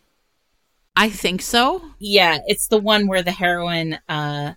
[0.95, 1.83] I think so.
[1.99, 3.99] Yeah, it's the one where the heroine.
[4.09, 4.55] Uh,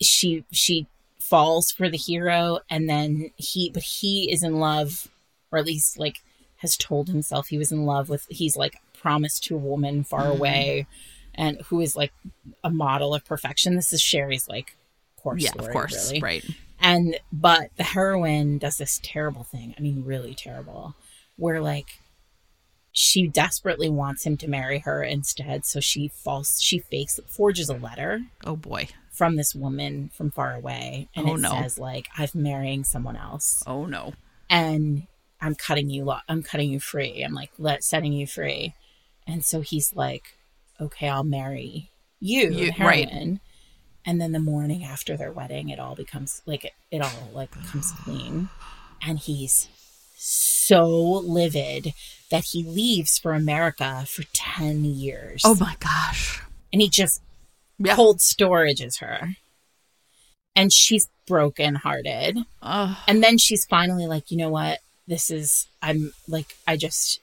[0.00, 0.86] she she
[1.18, 5.08] falls for the hero, and then he, but he is in love
[5.50, 6.22] or at least like
[6.56, 10.22] has told himself he was in love with he's like promised to a woman far
[10.22, 10.32] mm-hmm.
[10.32, 10.86] away
[11.34, 12.12] and who is like
[12.64, 14.76] a model of perfection this is sherry's like
[15.16, 16.20] course yeah story, of course really.
[16.20, 16.44] right
[16.80, 20.94] and but the heroine does this terrible thing i mean really terrible
[21.36, 21.98] where like
[22.92, 27.74] she desperately wants him to marry her instead so she false she fakes forges a
[27.74, 31.50] letter oh boy from this woman from far away and oh, it no.
[31.50, 34.12] says like i'm marrying someone else oh no
[34.50, 35.06] and
[35.40, 37.22] I'm cutting you lo- I'm cutting you free.
[37.22, 38.74] I'm like let setting you free.
[39.26, 40.36] And so he's like,
[40.80, 43.08] okay, I'll marry you, you right.
[44.04, 47.50] And then the morning after their wedding, it all becomes like it, it all like
[47.70, 48.48] comes clean.
[49.02, 49.68] And he's
[50.16, 51.92] so livid
[52.30, 55.42] that he leaves for America for 10 years.
[55.44, 56.42] Oh my gosh.
[56.72, 57.22] And he just
[57.78, 57.94] yeah.
[57.94, 59.36] cold storages her.
[60.56, 62.38] And she's broken hearted.
[63.06, 64.80] And then she's finally like, you know what?
[65.08, 67.20] This is I'm like I just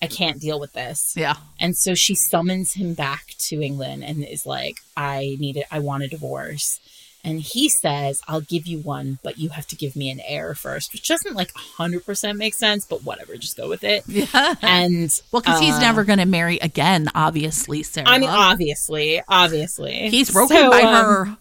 [0.00, 1.14] I can't deal with this.
[1.16, 1.34] Yeah.
[1.58, 5.66] And so she summons him back to England and is like, I need it.
[5.72, 6.78] I want a divorce.
[7.24, 10.54] And he says, I'll give you one, but you have to give me an heir
[10.54, 14.04] first, which doesn't like 100% make sense, but whatever, just go with it.
[14.06, 14.54] Yeah.
[14.62, 18.08] And well, because uh, he's never going to marry again, obviously, Sarah.
[18.08, 20.10] I mean, obviously, obviously.
[20.10, 21.36] He's broken so, by um, her.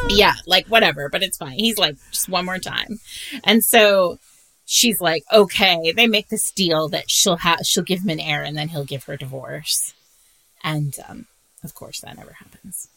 [0.10, 1.58] yeah, like whatever, but it's fine.
[1.58, 3.00] He's like, just one more time.
[3.42, 4.18] And so
[4.64, 8.42] she's like, okay, they make this deal that she'll have she'll give him an heir
[8.42, 9.94] and then he'll give her divorce.
[10.62, 11.26] And um,
[11.62, 12.88] of course that never happens.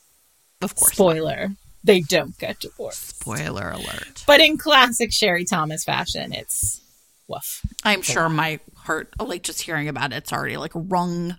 [0.61, 0.93] Of course.
[0.93, 1.47] Spoiler.
[1.49, 1.57] Not.
[1.84, 3.20] They don't get divorced.
[3.22, 4.24] Spoiler alert.
[4.26, 6.82] But in classic Sherry Thomas fashion, it's
[7.28, 7.61] woof.
[7.84, 11.38] I'm it's sure my heart like just hearing about it, it's already like wrung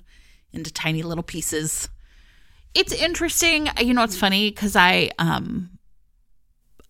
[0.52, 1.88] into tiny little pieces.
[2.74, 3.68] It's interesting.
[3.80, 5.77] You know, it's funny because I um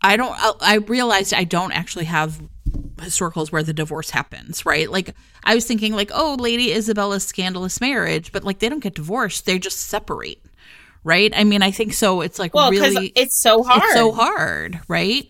[0.01, 2.41] I don't I realized I don't actually have
[2.97, 4.91] historicals where the divorce happens, right?
[4.91, 8.95] Like I was thinking like, oh, Lady Isabella's scandalous marriage, but like they don't get
[8.95, 10.45] divorced, they just separate.
[11.05, 11.33] Right?
[11.35, 13.83] I mean, I think so it's like well, really it's so hard.
[13.83, 15.29] It's so hard, right?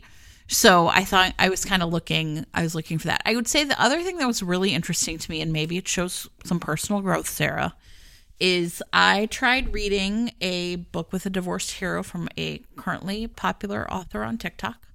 [0.49, 3.23] So I thought I was kind of looking I was looking for that.
[3.25, 5.87] I would say the other thing that was really interesting to me and maybe it
[5.87, 7.75] shows some personal growth, Sarah,
[8.41, 14.23] is I tried reading a book with a divorced hero from a currently popular author
[14.23, 14.89] on TikTok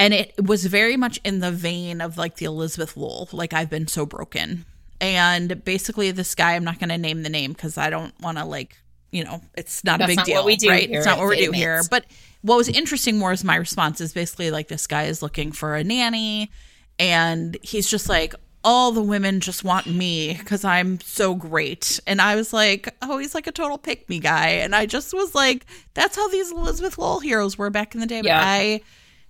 [0.00, 3.68] and it was very much in the vein of like the Elizabeth Lowell, like I've
[3.68, 4.64] been so broken.
[4.98, 8.38] And basically, this guy, I'm not going to name the name because I don't want
[8.38, 8.78] to like,
[9.12, 10.90] you know, it's not That's a big deal, right?
[10.90, 11.82] It's not what we do here.
[11.90, 12.06] But
[12.40, 15.76] what was interesting more is my response is basically like this guy is looking for
[15.76, 16.50] a nanny,
[16.98, 21.98] and he's just like, all the women just want me because I'm so great.
[22.06, 24.48] And I was like, oh, he's like a total pick me guy.
[24.48, 28.06] And I just was like, that's how these Elizabeth Lowell heroes were back in the
[28.06, 28.22] day.
[28.22, 28.32] But.
[28.32, 28.80] I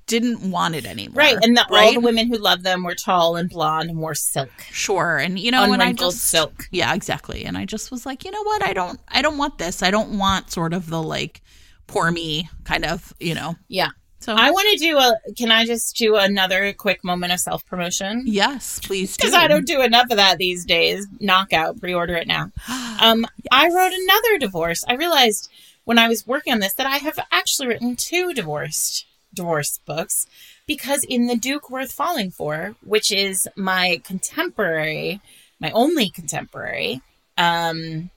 [0.06, 1.14] didn't want it anymore.
[1.16, 1.36] Right.
[1.40, 1.86] And the, right?
[1.86, 4.50] all the women who loved them were tall and blonde and wore silk.
[4.70, 5.16] Sure.
[5.16, 6.64] And you know, when I just silk.
[6.72, 7.44] Yeah, exactly.
[7.44, 8.66] And I just was like, you know what?
[8.66, 9.82] I don't I don't want this.
[9.84, 11.42] I don't want sort of the like
[11.86, 13.54] poor me kind of, you know.
[13.68, 13.90] Yeah.
[14.20, 17.64] So I want to do a can I just do another quick moment of self
[17.64, 18.24] promotion?
[18.26, 21.06] Yes, please Because I don't do enough of that these days.
[21.20, 22.50] Knockout, pre order it now.
[23.02, 23.48] Um yes.
[23.50, 24.84] I wrote another divorce.
[24.86, 25.48] I realized
[25.84, 30.26] when I was working on this that I have actually written two divorced divorce books
[30.66, 35.22] because in The Duke Worth Falling For, which is my contemporary,
[35.58, 37.00] my only contemporary,
[37.38, 38.10] um,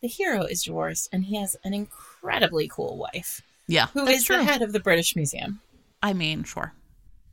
[0.00, 3.42] the hero is divorced and he has an incredibly cool wife.
[3.72, 3.86] Yeah.
[3.94, 4.36] Who is true.
[4.36, 5.60] the head of the British Museum.
[6.02, 6.74] I mean, sure.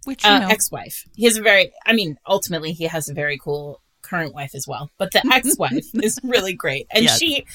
[0.06, 1.06] Which, uh, ex-wife.
[1.16, 4.66] He has a very, I mean, ultimately he has a very cool current wife as
[4.68, 7.20] well, but the ex-wife is really great, and yes.
[7.20, 7.46] she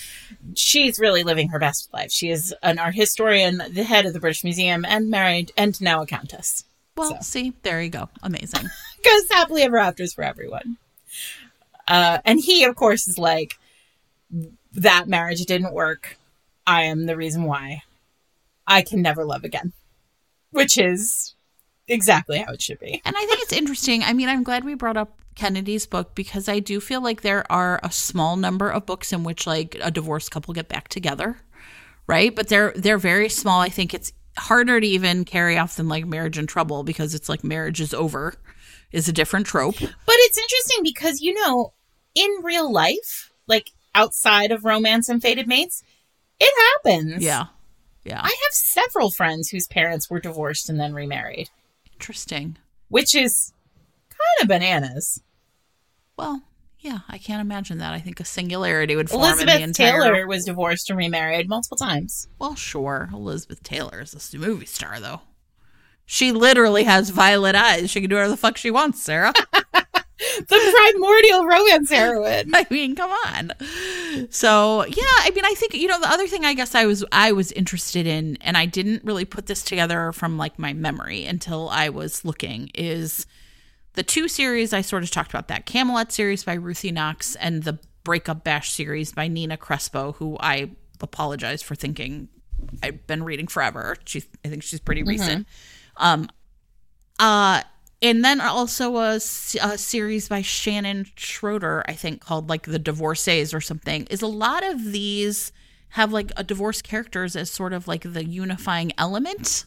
[0.55, 2.13] she's really living her best life.
[2.13, 6.03] She is an art historian, the head of the British Museum, and married, and now
[6.03, 6.65] a countess.
[6.97, 7.17] Well, so.
[7.23, 8.69] see, there you go, amazing.
[9.05, 10.77] Goes happily ever afters for everyone.
[11.89, 13.55] Uh, and he, of course, is like
[14.73, 16.19] that marriage didn't work.
[16.67, 17.83] I am the reason why.
[18.67, 19.73] I can never love again,
[20.51, 21.35] which is
[21.89, 23.01] exactly how it should be.
[23.05, 24.03] And I think it's interesting.
[24.03, 27.51] I mean, I'm glad we brought up Kennedy's book because I do feel like there
[27.51, 31.37] are a small number of books in which like a divorced couple get back together,
[32.07, 32.35] right?
[32.35, 33.61] But they're they're very small.
[33.61, 37.29] I think it's harder to even carry off than like marriage in trouble because it's
[37.29, 38.35] like marriage is over
[38.93, 39.79] is a different trope.
[39.79, 41.75] But it's interesting because you know,
[42.15, 45.83] in real life, like outside of romance and fated mates,
[46.39, 46.53] it
[46.85, 47.23] happens.
[47.23, 47.47] Yeah.
[48.05, 48.21] Yeah.
[48.23, 51.51] I have several friends whose parents were divorced and then remarried.
[51.93, 52.59] Interesting.
[52.89, 53.53] Which is
[54.11, 55.23] kind of bananas.
[56.17, 56.43] Well,
[56.79, 57.95] yeah, I can't imagine that.
[57.95, 60.03] I think a singularity would form Elizabeth in the entire...
[60.03, 62.29] Taylor was divorced and remarried multiple times.
[62.39, 63.09] Well, sure.
[63.13, 65.23] Elizabeth Taylor is a movie star, though.
[66.05, 67.91] She literally has violet eyes.
[67.91, 69.33] She can do whatever the fuck she wants, Sarah.
[70.39, 72.51] the primordial romance heroine.
[72.55, 73.53] I mean, come on.
[74.31, 77.05] So yeah, I mean, I think you know the other thing I guess I was
[77.13, 81.25] I was interested in, and I didn't really put this together from like my memory
[81.25, 83.27] until I was looking is
[83.95, 87.63] the two series I sort of talked about that Camelot series by Ruthie Knox and
[87.63, 92.29] the Breakup Bash series by Nina Crespo, who I apologize for thinking
[92.83, 93.97] I've been reading forever.
[94.05, 95.11] She I think she's pretty mm-hmm.
[95.11, 95.47] recent.
[95.97, 96.29] Um,
[97.19, 97.63] uh,
[98.05, 103.55] and then also a, a, series by Shannon Schroeder, I think called like The Divorcees
[103.55, 104.07] or something.
[104.11, 105.53] Is a lot of these
[105.89, 109.65] have like a divorce characters as sort of like the unifying element.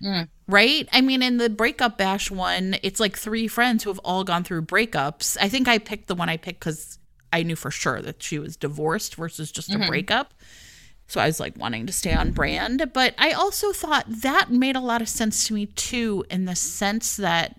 [0.00, 0.28] Mm.
[0.46, 0.88] Right?
[0.92, 4.44] I mean, in the breakup bash one, it's like three friends who have all gone
[4.44, 5.36] through breakups.
[5.40, 6.98] I think I picked the one I picked because
[7.32, 9.82] I knew for sure that she was divorced versus just mm-hmm.
[9.82, 10.32] a breakup.
[11.08, 12.92] So I was like wanting to stay on brand.
[12.94, 16.54] But I also thought that made a lot of sense to me too, in the
[16.54, 17.56] sense that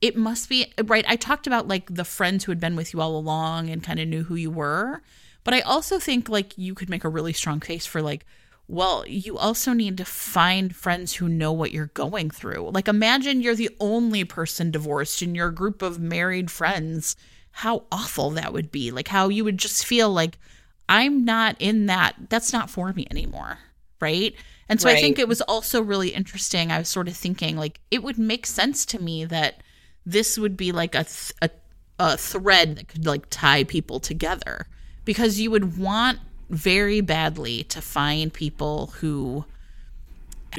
[0.00, 1.04] it must be right.
[1.08, 3.98] I talked about like the friends who had been with you all along and kind
[3.98, 5.02] of knew who you were.
[5.44, 8.24] But I also think like you could make a really strong case for like,
[8.68, 12.70] well, you also need to find friends who know what you're going through.
[12.70, 17.16] Like, imagine you're the only person divorced in your group of married friends.
[17.50, 18.90] How awful that would be.
[18.90, 20.38] Like, how you would just feel like,
[20.86, 22.16] I'm not in that.
[22.28, 23.58] That's not for me anymore.
[24.00, 24.34] Right.
[24.68, 24.98] And so right.
[24.98, 26.70] I think it was also really interesting.
[26.70, 29.62] I was sort of thinking, like, it would make sense to me that
[30.06, 31.50] this would be like a, th- a,
[31.98, 34.66] a thread that could like tie people together
[35.04, 36.18] because you would want
[36.50, 39.44] very badly to find people who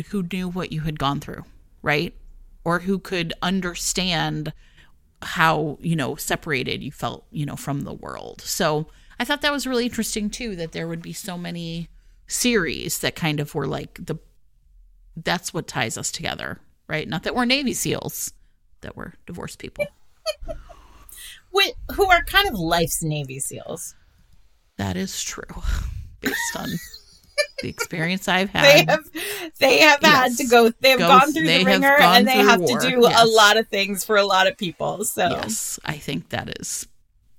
[0.10, 1.44] who knew what you had gone through,
[1.82, 2.14] right?
[2.64, 4.53] Or who could understand
[5.22, 8.41] how, you know, separated you felt, you know, from the world.
[8.41, 8.88] So,
[9.20, 11.90] I thought that was really interesting too that there would be so many
[12.28, 14.16] series that kind of were like the
[15.18, 17.07] that's what ties us together, right?
[17.07, 18.32] Not that we're Navy SEALs,
[18.81, 19.85] that we're divorced people.
[21.95, 23.95] who are kind of life's Navy SEAls.
[24.77, 25.43] That is true,
[26.22, 26.69] based on
[27.61, 28.64] the experience I've had.
[28.64, 29.10] They have,
[29.60, 30.11] they have yes.
[30.11, 30.72] had to go.
[30.80, 32.80] They have go, gone through the wringer, and they have war.
[32.80, 33.22] to do yes.
[33.22, 35.03] a lot of things for a lot of people.
[35.03, 36.88] So yes, I think that is.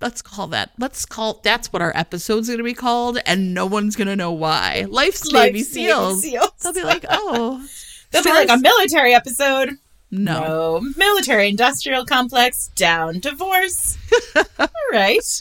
[0.01, 0.73] Let's call that.
[0.79, 4.17] Let's call that's what our episode's going to be called, and no one's going to
[4.17, 4.87] know why.
[4.89, 6.23] Life's, Life's Navy, SEAls.
[6.23, 6.59] Navy SEAls.
[6.63, 7.67] They'll be like, oh,
[8.11, 9.79] they'll be like a military episode.
[10.11, 10.81] No.
[10.81, 10.93] no.
[10.97, 13.21] Military industrial complex down.
[13.21, 13.97] Divorce.
[14.59, 15.41] All right.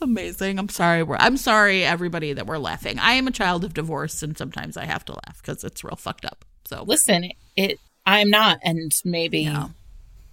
[0.00, 0.58] Amazing.
[0.58, 1.02] I'm sorry.
[1.02, 2.98] We're, I'm sorry, everybody, that we're laughing.
[2.98, 5.96] I am a child of divorce, and sometimes I have to laugh because it's real
[5.96, 6.44] fucked up.
[6.64, 7.78] So listen, it.
[8.06, 9.52] I'm not, and maybe,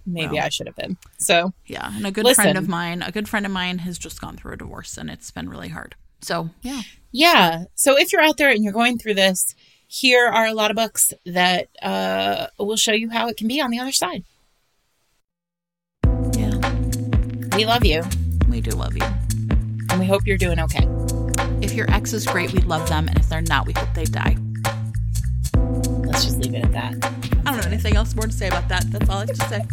[0.06, 0.96] maybe I should have been.
[1.18, 2.44] So yeah, and a good listen.
[2.44, 5.10] friend of mine, a good friend of mine, has just gone through a divorce, and
[5.10, 5.94] it's been really hard.
[6.22, 7.64] So yeah, yeah.
[7.74, 9.54] So if you're out there and you're going through this,
[9.88, 13.60] here are a lot of books that uh, will show you how it can be
[13.60, 14.22] on the other side.
[16.34, 16.56] Yeah,
[17.56, 18.04] we love you.
[18.48, 19.06] We do love you
[19.90, 20.86] and we hope you're doing okay.
[21.60, 24.04] If your ex is great, we love them, and if they're not, we hope they
[24.04, 24.36] die.
[26.04, 26.94] Let's just leave it at that.
[27.44, 28.84] I don't know anything else more to say about that.
[28.90, 29.66] That's all I have to say.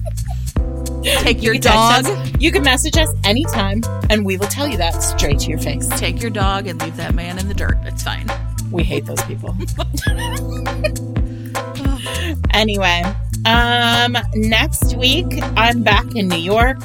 [1.21, 2.07] Take your you dog.
[2.39, 5.87] You can message us anytime, and we will tell you that straight to your face.
[5.99, 7.77] Take your dog and leave that man in the dirt.
[7.83, 8.27] It's fine.
[8.71, 9.55] We hate those people.
[12.53, 13.03] Anyway,
[13.45, 15.27] um, next week
[15.57, 16.79] I'm back in New York.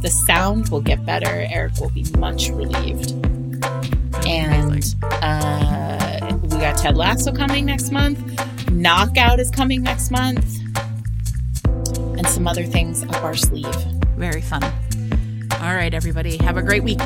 [0.00, 1.46] The sound will get better.
[1.50, 3.12] Eric will be much relieved.
[4.26, 8.18] And uh, we got Ted Lasso coming next month.
[8.70, 10.60] Knockout is coming next month.
[11.66, 13.74] And some other things up our sleeve.
[14.16, 14.62] Very fun.
[15.60, 16.38] All right, everybody.
[16.38, 17.00] Have a great week.